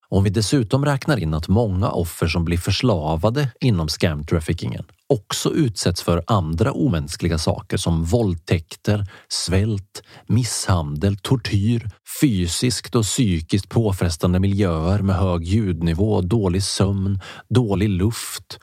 [0.09, 5.53] Om vi dessutom räknar in att många offer som blir förslavade inom scam traffickingen också
[5.53, 11.89] utsätts för andra omänskliga saker som våldtäkter, svält, misshandel, tortyr,
[12.21, 17.19] fysiskt och psykiskt påfrestande miljöer med hög ljudnivå, dålig sömn,
[17.49, 18.59] dålig luft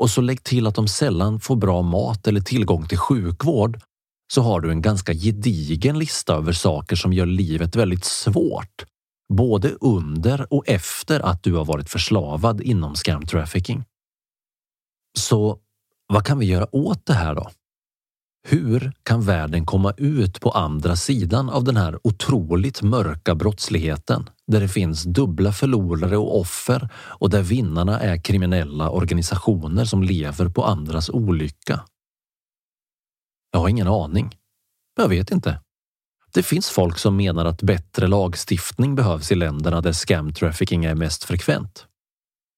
[0.00, 3.80] och så lägg till att de sällan får bra mat eller tillgång till sjukvård
[4.34, 8.84] så har du en ganska gedigen lista över saker som gör livet väldigt svårt
[9.32, 13.84] både under och efter att du har varit förslavad inom scam trafficking.
[15.18, 15.58] Så
[16.06, 17.50] vad kan vi göra åt det här då?
[18.48, 24.60] Hur kan världen komma ut på andra sidan av den här otroligt mörka brottsligheten där
[24.60, 30.64] det finns dubbla förlorare och offer och där vinnarna är kriminella organisationer som lever på
[30.64, 31.80] andras olycka?
[33.52, 34.36] Jag har ingen aning.
[34.96, 35.60] Jag vet inte.
[36.34, 40.94] Det finns folk som menar att bättre lagstiftning behövs i länderna där scam trafficking är
[40.94, 41.86] mest frekvent.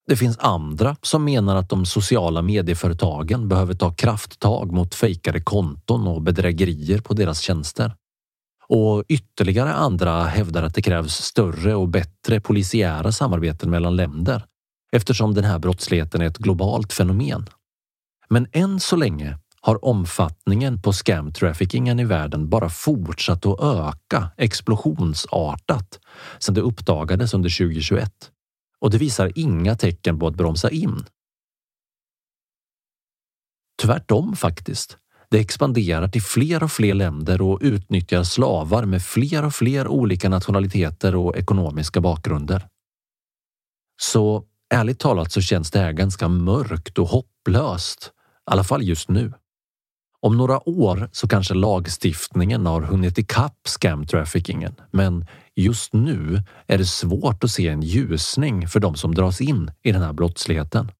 [0.07, 6.07] Det finns andra som menar att de sociala medieföretagen behöver ta krafttag mot fejkade konton
[6.07, 7.95] och bedrägerier på deras tjänster.
[8.69, 14.45] Och ytterligare andra hävdar att det krävs större och bättre polisiära samarbeten mellan länder
[14.93, 17.47] eftersom den här brottsligheten är ett globalt fenomen.
[18.29, 24.31] Men än så länge har omfattningen på scam traffickingen i världen bara fortsatt att öka
[24.37, 26.01] explosionsartat
[26.39, 28.31] sedan det uppdagades under 2021
[28.81, 31.05] och det visar inga tecken på att bromsa in.
[33.83, 34.99] Tvärtom faktiskt.
[35.31, 40.29] Det expanderar till fler och fler länder och utnyttjar slavar med fler och fler olika
[40.29, 42.69] nationaliteter och ekonomiska bakgrunder.
[44.01, 44.45] Så
[44.75, 48.11] ärligt talat så känns det här ganska mörkt och hopplöst, i
[48.45, 49.33] alla fall just nu.
[50.25, 56.79] Om några år så kanske lagstiftningen har hunnit ikapp scam traffickingen, men just nu är
[56.79, 60.91] det svårt att se en ljusning för de som dras in i den här brottsligheten.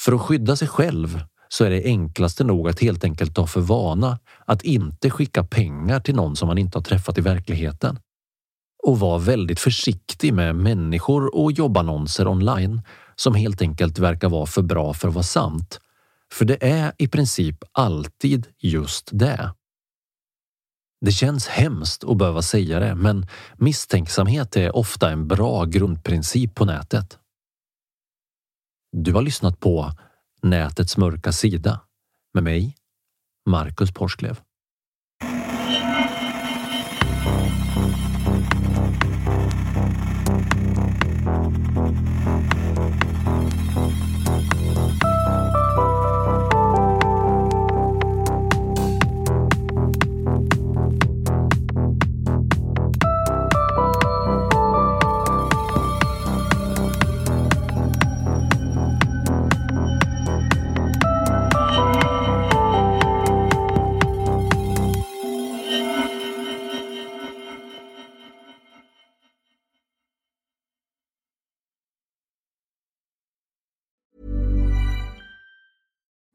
[0.00, 3.60] För att skydda sig själv så är det enklaste nog att helt enkelt ta för
[3.60, 7.98] vana att inte skicka pengar till någon som man inte har träffat i verkligheten.
[8.82, 12.82] Och vara väldigt försiktig med människor och jobbannonser online
[13.16, 15.80] som helt enkelt verkar vara för bra för att vara sant
[16.32, 19.54] för det är i princip alltid just det.
[21.00, 26.64] Det känns hemskt att behöva säga det, men misstänksamhet är ofta en bra grundprincip på
[26.64, 27.18] nätet.
[28.92, 29.92] Du har lyssnat på
[30.42, 31.80] Nätets mörka sida
[32.34, 32.76] med mig,
[33.46, 34.40] Marcus Porsklev.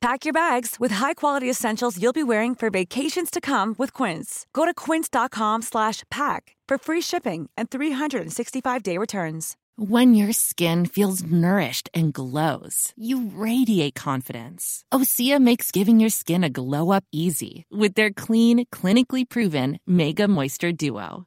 [0.00, 4.46] Pack your bags with high-quality essentials you'll be wearing for vacations to come with Quince.
[4.52, 9.56] Go to quince.com/pack for free shipping and 365-day returns.
[9.78, 14.82] When your skin feels nourished and glows, you radiate confidence.
[14.90, 20.26] Osea makes giving your skin a glow up easy with their clean, clinically proven Mega
[20.26, 21.26] Moisture Duo.